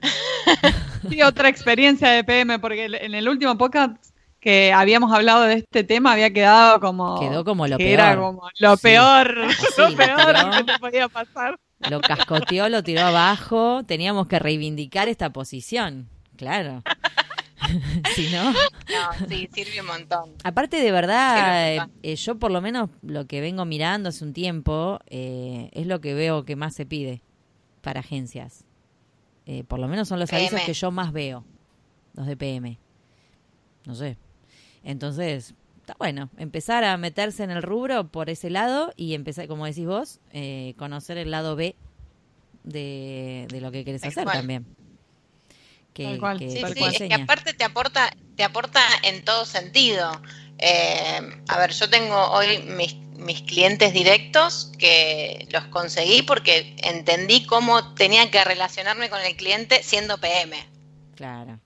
sí, 1.10 1.22
otra 1.22 1.50
experiencia 1.50 2.10
de 2.10 2.24
PM, 2.24 2.60
porque 2.60 2.86
en 2.86 3.16
el 3.16 3.28
último 3.30 3.58
podcast 3.58 3.96
que 4.40 4.72
habíamos 4.72 5.12
hablado 5.12 5.42
de 5.44 5.56
este 5.56 5.84
tema 5.84 6.12
había 6.12 6.32
quedado 6.32 6.80
como 6.80 7.20
Quedó 7.20 7.44
como 7.44 7.66
lo 7.68 7.78
que 7.78 7.86
peor. 7.86 7.94
era 8.00 8.16
como 8.16 8.48
lo 8.60 8.76
Sí. 8.78 8.84
peor, 8.84 9.40
Así, 9.40 9.66
lo 9.78 9.96
peor 9.96 10.36
tiró. 10.36 10.52
que 10.52 10.64
te 10.72 10.80
podía 10.80 11.10
pasar. 11.10 11.56
Lo 11.90 12.00
cascoteó, 12.00 12.70
lo 12.70 12.84
tiró 12.84 13.02
abajo. 13.02 13.84
Teníamos 13.86 14.28
que 14.28 14.38
reivindicar 14.40 15.10
esta 15.10 15.32
posición. 15.32 16.10
Claro. 16.38 16.84
si 18.16 18.30
no. 18.32 18.52
No, 18.52 19.28
sí, 19.30 19.50
sirve 19.54 19.82
un 19.82 19.88
montón. 19.88 20.34
Aparte, 20.44 20.78
de 20.78 20.92
verdad, 20.92 21.90
eh, 22.04 22.16
yo 22.16 22.38
por 22.38 22.52
lo 22.52 22.62
menos 22.62 22.90
lo 23.02 23.26
que 23.28 23.42
vengo 23.42 23.66
mirando 23.66 24.10
hace 24.10 24.24
un 24.24 24.34
tiempo 24.34 25.00
eh, 25.08 25.70
es 25.74 25.88
lo 25.88 26.02
que 26.02 26.14
veo 26.14 26.46
que 26.46 26.56
más 26.56 26.76
se 26.76 26.86
pide 26.86 27.22
para 27.82 28.02
agencias. 28.02 28.66
Eh, 29.46 29.64
por 29.64 29.80
lo 29.80 29.88
menos 29.88 30.08
son 30.08 30.20
los 30.20 30.30
PM. 30.30 30.48
avisos 30.48 30.66
que 30.66 30.74
yo 30.74 30.92
más 30.92 31.12
veo, 31.14 31.46
los 32.14 32.26
de 32.26 32.36
PM. 32.36 32.80
No 33.86 33.96
sé. 33.96 34.18
Entonces, 34.84 35.54
está 35.82 35.96
bueno, 36.00 36.30
empezar 36.38 36.84
a 36.84 36.98
meterse 36.98 37.44
en 37.44 37.52
el 37.52 37.62
rubro 37.62 38.08
por 38.08 38.30
ese 38.30 38.50
lado 38.50 38.92
y 38.96 39.14
empezar, 39.14 39.48
como 39.48 39.66
decís 39.66 39.86
vos, 39.86 40.20
eh, 40.32 40.74
conocer 40.78 41.18
el 41.18 41.32
lado 41.32 41.56
B 41.56 41.76
de, 42.64 43.48
de 43.50 43.62
lo 43.62 43.72
que 43.72 43.86
querés 43.86 44.04
hacer 44.04 44.26
también. 44.26 44.66
Que, 45.96 46.04
Tal 46.04 46.20
cual. 46.20 46.38
que- 46.40 46.50
Sí, 46.52 46.58
sí, 46.58 46.84
es 46.84 46.98
que 47.08 47.14
aparte 47.14 47.54
te 47.54 47.64
aporta, 47.64 48.14
te 48.36 48.44
aporta 48.44 48.82
en 49.04 49.24
todo 49.24 49.46
sentido. 49.46 50.12
Eh, 50.58 51.42
a 51.48 51.58
ver, 51.58 51.72
yo 51.72 51.90
tengo 51.90 52.18
hoy 52.32 52.60
mis, 52.64 52.96
mis 52.96 53.42
clientes 53.44 53.94
directos 53.94 54.72
que 54.78 55.48
los 55.52 55.64
conseguí 55.68 56.22
porque 56.22 56.76
entendí 56.84 57.46
cómo 57.46 57.94
tenía 57.96 58.30
que 58.30 58.44
relacionarme 58.44 59.10
con 59.10 59.22
el 59.22 59.38
cliente 59.38 59.82
siendo 59.84 60.18
PM. 60.18 60.68
Claro. 61.16 61.60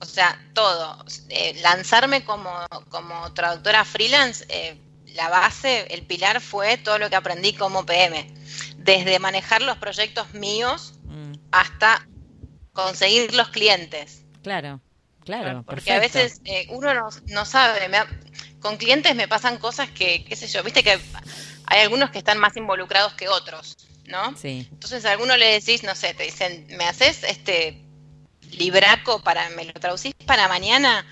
O 0.00 0.04
sea, 0.04 0.38
todo. 0.52 1.02
Eh, 1.30 1.58
lanzarme 1.62 2.24
como, 2.24 2.50
como 2.90 3.32
traductora 3.32 3.86
freelance, 3.86 4.44
eh, 4.50 4.76
la 5.14 5.30
base, 5.30 5.86
el 5.94 6.02
pilar 6.02 6.42
fue 6.42 6.76
todo 6.76 6.98
lo 6.98 7.08
que 7.08 7.16
aprendí 7.16 7.54
como 7.54 7.86
PM. 7.86 8.30
Desde 8.76 9.18
manejar 9.18 9.62
los 9.62 9.78
proyectos 9.78 10.34
míos 10.34 10.92
Mm, 11.04 11.32
hasta 11.52 12.06
conseguir 12.84 13.34
los 13.34 13.48
clientes. 13.48 14.22
claro, 14.42 14.80
claro. 15.24 15.62
Porque 15.66 15.92
a 15.92 15.98
veces 15.98 16.40
eh, 16.44 16.66
uno 16.70 16.94
no, 16.94 17.08
no 17.26 17.44
sabe. 17.44 17.88
me 17.88 17.96
ha- 17.98 18.08
con 18.60 18.76
clientes 18.76 19.14
me 19.14 19.28
pasan 19.28 19.58
cosas 19.58 19.88
que, 19.90 20.24
qué 20.24 20.34
sé 20.36 20.46
yo, 20.48 20.62
viste 20.64 20.82
que 20.82 20.98
hay 21.66 21.80
algunos 21.80 22.10
que 22.10 22.18
están 22.18 22.38
más 22.38 22.56
involucrados 22.56 23.14
que 23.14 23.28
otros, 23.28 23.76
¿no? 24.06 24.36
Sí, 24.36 24.66
Entonces 24.72 25.04
a 25.04 25.12
alguno 25.12 25.36
le 25.36 25.46
decís, 25.52 25.82
no 25.84 25.94
sé, 25.94 26.14
te 26.14 26.24
dicen, 26.24 26.66
¿me 26.70 26.84
haces 26.84 27.22
este 27.24 27.80
libraco 28.50 29.22
para, 29.22 29.48
me 29.50 29.64
lo 29.64 29.72
traducís 29.74 30.14
para 30.26 30.48
mañana? 30.48 31.06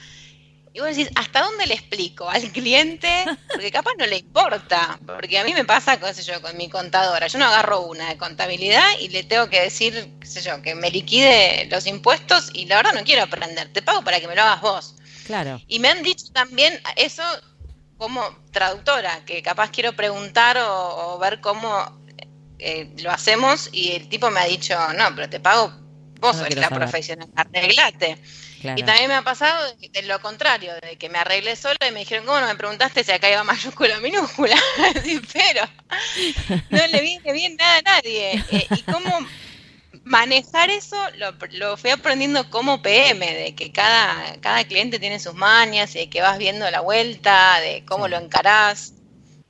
Y 0.77 0.79
vos 0.81 0.95
decís, 0.95 1.09
¿hasta 1.15 1.41
dónde 1.41 1.67
le 1.67 1.73
explico 1.73 2.29
al 2.29 2.53
cliente? 2.53 3.09
Porque 3.49 3.71
capaz 3.71 3.93
no 3.99 4.05
le 4.05 4.19
importa. 4.19 5.01
Porque 5.07 5.39
a 5.39 5.45
mí 5.45 5.55
me 5.55 5.65
pasa, 5.65 5.99
qué 5.99 6.13
sé 6.13 6.23
yo, 6.23 6.43
con 6.43 6.55
mi 6.59 6.69
contadora. 6.69 7.29
Yo 7.29 7.39
no 7.39 7.47
agarro 7.47 7.81
una 7.87 8.11
de 8.11 8.19
contabilidad 8.19 8.85
y 9.01 9.09
le 9.09 9.25
tengo 9.25 9.49
que 9.49 9.63
decir, 9.63 10.13
qué 10.21 10.27
sé 10.27 10.43
yo, 10.43 10.61
que 10.61 10.75
me 10.75 10.91
liquide 10.91 11.67
los 11.71 11.87
impuestos 11.87 12.51
y 12.53 12.67
la 12.67 12.77
verdad 12.77 12.93
no 12.93 13.05
quiero 13.05 13.23
aprender. 13.23 13.73
Te 13.73 13.81
pago 13.81 14.05
para 14.05 14.21
que 14.21 14.29
me 14.29 14.37
lo 14.37 14.43
hagas 14.43 14.61
vos. 14.61 14.95
claro. 15.25 15.63
Y 15.67 15.79
me 15.79 15.89
han 15.89 16.03
dicho 16.03 16.27
también 16.35 16.79
eso 16.97 17.23
como 17.97 18.23
traductora, 18.51 19.25
que 19.25 19.43
capaz 19.43 19.71
quiero 19.71 19.95
preguntar 19.97 20.59
o, 20.59 21.15
o 21.15 21.19
ver 21.19 21.41
cómo 21.41 21.99
eh, 22.59 22.93
lo 22.99 23.11
hacemos 23.13 23.71
y 23.73 23.93
el 23.93 24.11
tipo 24.11 24.31
me 24.31 24.41
ha 24.41 24.45
dicho, 24.45 24.77
no, 24.93 25.15
pero 25.15 25.31
te 25.31 25.41
pago 25.41 25.73
Vos 26.21 26.37
No 26.37 26.43
la 26.49 26.69
saber. 26.69 26.79
profesional, 26.79 27.29
arreglate. 27.35 28.19
Claro. 28.67 28.81
Y 28.81 28.85
también 28.85 29.09
me 29.09 29.15
ha 29.15 29.23
pasado 29.23 29.75
de, 29.77 30.03
lo 30.03 30.21
contrario, 30.21 30.73
de 30.83 30.97
que 30.97 31.09
me 31.09 31.19
arreglé 31.19 31.57
sola 31.57 31.77
y 31.89 31.93
me 31.93 32.01
dijeron, 32.01 32.27
¿cómo 32.27 32.41
no 32.41 32.47
me 32.47 32.55
preguntaste 32.57 33.03
si 33.05 33.13
acá 33.13 33.31
iba 33.31 33.43
mayúscula 33.45 33.99
o 33.99 34.01
minúscula? 34.01 34.57
Sí, 35.05 35.21
pero 35.33 35.67
no 36.71 36.87
le 36.87 37.01
viene 37.01 37.33
bien 37.33 37.57
nada 37.57 37.79
a 37.79 37.83
nadie. 37.83 38.45
Eh, 38.51 38.67
y 38.75 38.83
cómo 38.83 39.11
manejar 40.05 40.71
eso 40.71 40.97
lo, 41.17 41.33
lo 41.53 41.77
fui 41.77 41.91
aprendiendo 41.91 42.49
como 42.51 42.83
PM, 42.83 43.35
de 43.35 43.55
que 43.55 43.73
cada, 43.73 44.37
cada 44.41 44.65
cliente 44.65 44.99
tiene 44.99 45.19
sus 45.19 45.35
mañas 45.35 45.95
y 45.97 46.01
de 46.01 46.11
que 46.11 46.21
vas 46.21 46.39
viendo 46.39 46.71
la 46.71 46.81
vuelta, 46.81 47.61
de 47.61 47.85
cómo 47.87 48.05
Sí. 48.07 48.11
lo 48.13 48.19
encarás. 48.19 48.93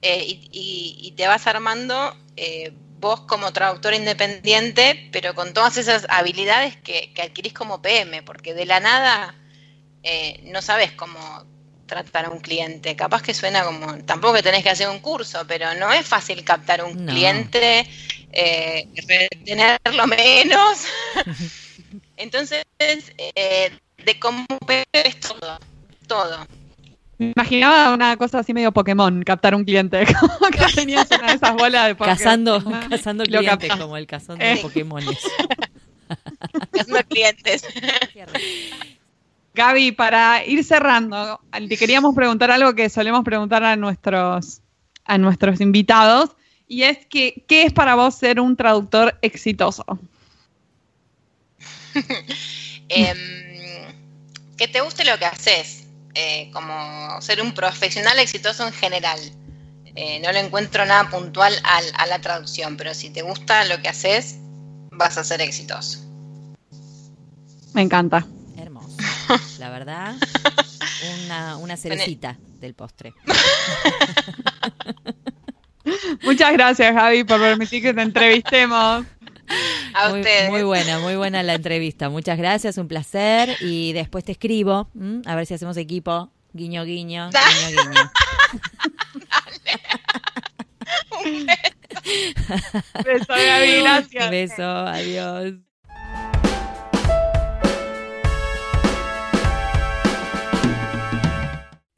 eh, 0.02 0.22
y, 0.24 0.48
y- 0.52 0.98
y 1.08 1.12
te 1.12 1.26
vas 1.26 1.46
armando 1.46 2.16
eh, 2.36 2.72
vos 2.99 3.20
como 3.22 3.53
traductor 3.53 3.94
independiente, 3.94 5.09
pero 5.12 5.34
con 5.34 5.53
todas 5.53 5.76
esas 5.76 6.07
habilidades 6.09 6.76
que, 6.76 7.12
que 7.14 7.22
adquirís 7.22 7.53
como 7.53 7.82
PM, 7.82 8.22
porque 8.22 8.55
de 8.55 8.66
la 8.66 8.80
nada 8.80 9.34
eh, 10.03 10.40
no 10.44 10.62
sabes 10.62 10.92
cómo 10.92 11.18
tratar 11.86 12.26
a 12.26 12.30
un 12.30 12.40
cliente. 12.40 12.97
Capaz 12.97 13.22
que 13.22 13.34
suena 13.34 13.64
como, 13.64 13.97
tampoco 14.05 14.34
que 14.34 14.42
tenés 14.42 14.62
que 14.62 14.70
hacer 14.70 14.88
un 14.88 15.01
curso, 15.01 15.44
pero 15.47 15.74
no 15.74 15.92
es 15.92 16.07
fácil 16.07 16.44
captar 16.44 16.84
un 16.84 17.05
No. 17.05 17.12
cliente, 17.12 17.86
eh, 18.32 18.88
retenerlo 19.07 20.07
menos. 20.07 20.78
Entonces, 22.16 22.64
eh, 22.78 23.72
de 24.05 24.18
cómo 24.18 24.47
PM 24.66 24.84
es 24.92 25.20
todo, 25.20 25.59
todo. 26.07 26.47
Me 27.18 27.32
imaginaba 27.34 27.94
una 27.94 28.16
cosa 28.16 28.40
así 28.40 28.52
medio 28.52 28.72
Pokémon, 28.72 29.22
captar 29.22 29.54
un 29.54 29.64
cliente. 29.64 30.04
Como 30.20 30.50
que 30.50 30.64
tenías 30.74 31.08
una 31.10 31.28
de 31.28 31.34
esas 31.34 31.54
bolas 31.54 31.86
de 31.86 31.94
Pokémon. 31.94 32.16
Cazando, 32.18 32.64
cazando 32.90 33.24
lo 33.24 33.38
clientes, 33.38 33.76
como 33.76 33.96
el 33.96 34.06
cazón 34.06 34.40
Eh. 34.40 34.56
de 34.56 34.62
Pokémones. 34.62 35.18
Haciendo 36.72 37.02
clientes. 37.08 37.64
Gaby, 39.54 39.92
para 39.92 40.44
ir 40.44 40.62
cerrando, 40.62 41.40
te 41.50 41.76
queríamos 41.78 42.14
preguntar 42.14 42.50
algo 42.50 42.74
que 42.74 42.90
solemos 42.90 43.24
preguntar 43.24 43.64
a 43.64 43.74
nuestros, 43.76 44.60
a 45.06 45.16
nuestros 45.18 45.60
invitados, 45.62 46.30
y 46.68 46.82
es 46.82 47.06
que, 47.06 47.42
¿qué 47.48 47.62
es 47.62 47.72
para 47.72 47.94
vos 47.94 48.14
ser 48.14 48.38
un 48.38 48.54
traductor 48.56 49.18
exitoso? 49.22 49.84
Em, 52.88 53.16
que 54.56 54.68
te 54.68 54.80
guste 54.82 55.04
lo 55.04 55.18
que 55.18 55.24
haces, 55.24 55.76
eh, 56.16 56.50
como 56.52 57.20
ser 57.20 57.40
un 57.42 57.52
profesional 57.54 58.18
exitoso 58.18 58.66
en 58.66 58.72
general. 58.72 59.20
Eh, 59.94 60.20
no 60.24 60.32
le 60.32 60.40
encuentro 60.40 60.84
nada 60.84 61.08
puntual 61.08 61.54
al- 61.62 61.92
a 61.96 62.06
la 62.06 62.18
traducción, 62.20 62.76
pero 62.76 62.92
si 62.94 63.10
te 63.10 63.22
gusta 63.22 63.64
lo 63.66 63.80
que 63.80 63.88
haces, 63.88 64.36
vas 64.90 65.16
a 65.18 65.24
ser 65.24 65.40
exitoso. 65.40 66.00
Me 67.74 67.82
encanta. 67.82 68.26
Hermoso. 68.58 68.96
La 69.58 69.70
verdad, 69.70 70.14
una, 71.24 71.56
una 71.58 71.76
cerecita 71.76 72.36
del 72.60 72.74
postre. 72.74 73.12
Muchas 76.22 76.52
gracias, 76.52 76.94
Gaby, 76.94 77.24
por 77.24 77.38
permitir 77.40 77.82
que 77.82 77.94
te 77.94 78.02
entrevistemos. 78.02 79.04
A 79.94 80.09
Muy, 80.11 80.20
ustedes. 80.20 80.51
muy 80.51 80.62
buena, 80.62 80.99
muy 80.99 81.16
buena 81.16 81.42
la 81.42 81.55
entrevista. 81.55 82.09
Muchas 82.09 82.36
gracias, 82.38 82.78
un 82.78 82.88
placer. 82.88 83.57
Y 83.61 83.92
después 83.92 84.24
te 84.24 84.32
escribo, 84.32 84.88
¿m? 84.94 85.22
a 85.24 85.34
ver 85.34 85.47
si 85.47 85.55
hacemos 85.55 85.76
equipo. 85.76 86.30
Guiño, 86.53 86.84
guiño, 86.84 87.30
guiño, 87.30 87.82
guiño. 87.82 88.11
Beso, 93.05 93.26
Gaby, 93.28 93.80
gracias. 93.82 94.24
Un 94.24 94.30
beso, 94.30 94.62
adiós. 94.64 95.55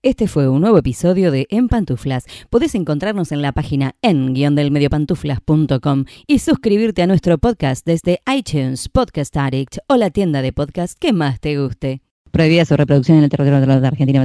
Este 0.05 0.28
fue 0.28 0.49
un 0.49 0.61
nuevo 0.61 0.78
episodio 0.78 1.32
de 1.32 1.49
En 1.51 1.66
Pantuflas. 1.66 2.24
Podés 2.51 2.76
encontrarnos 2.76 3.32
en 3.32 3.42
la 3.42 3.51
página 3.51 3.96
en-delmediopantuflas.com 4.03 6.05
y 6.28 6.38
suscribirte 6.38 7.03
a 7.03 7.09
nuestro 7.09 7.36
podcast 7.38 7.84
desde 7.84 8.20
iTunes, 8.32 8.88
Podcast 8.88 9.36
Addict 9.36 9.78
o 9.88 9.96
la 9.96 10.11
tienda 10.11 10.40
de 10.40 10.53
podcast 10.53 10.96
que 10.96 11.12
más 11.12 11.40
te 11.40 11.61
guste. 11.61 12.01
Prohibida 12.30 12.64
su 12.64 12.76
reproducción 12.76 13.18
en 13.18 13.24
el 13.24 13.30
territorio 13.30 13.59
de 13.59 13.66
la 13.66 13.88
Argentina, 13.88 14.24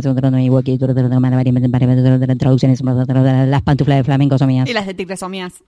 traducciones, 2.38 2.84
las 2.84 3.62
pantuflas 3.64 3.98
de 3.98 4.04
flamenco 4.04 4.38
son 4.38 4.50
mías. 4.50 4.70
Y 4.70 4.74
las 4.74 4.86
de 4.86 4.94
tigres 4.94 5.20
son 5.20 5.32
mías. 5.32 5.64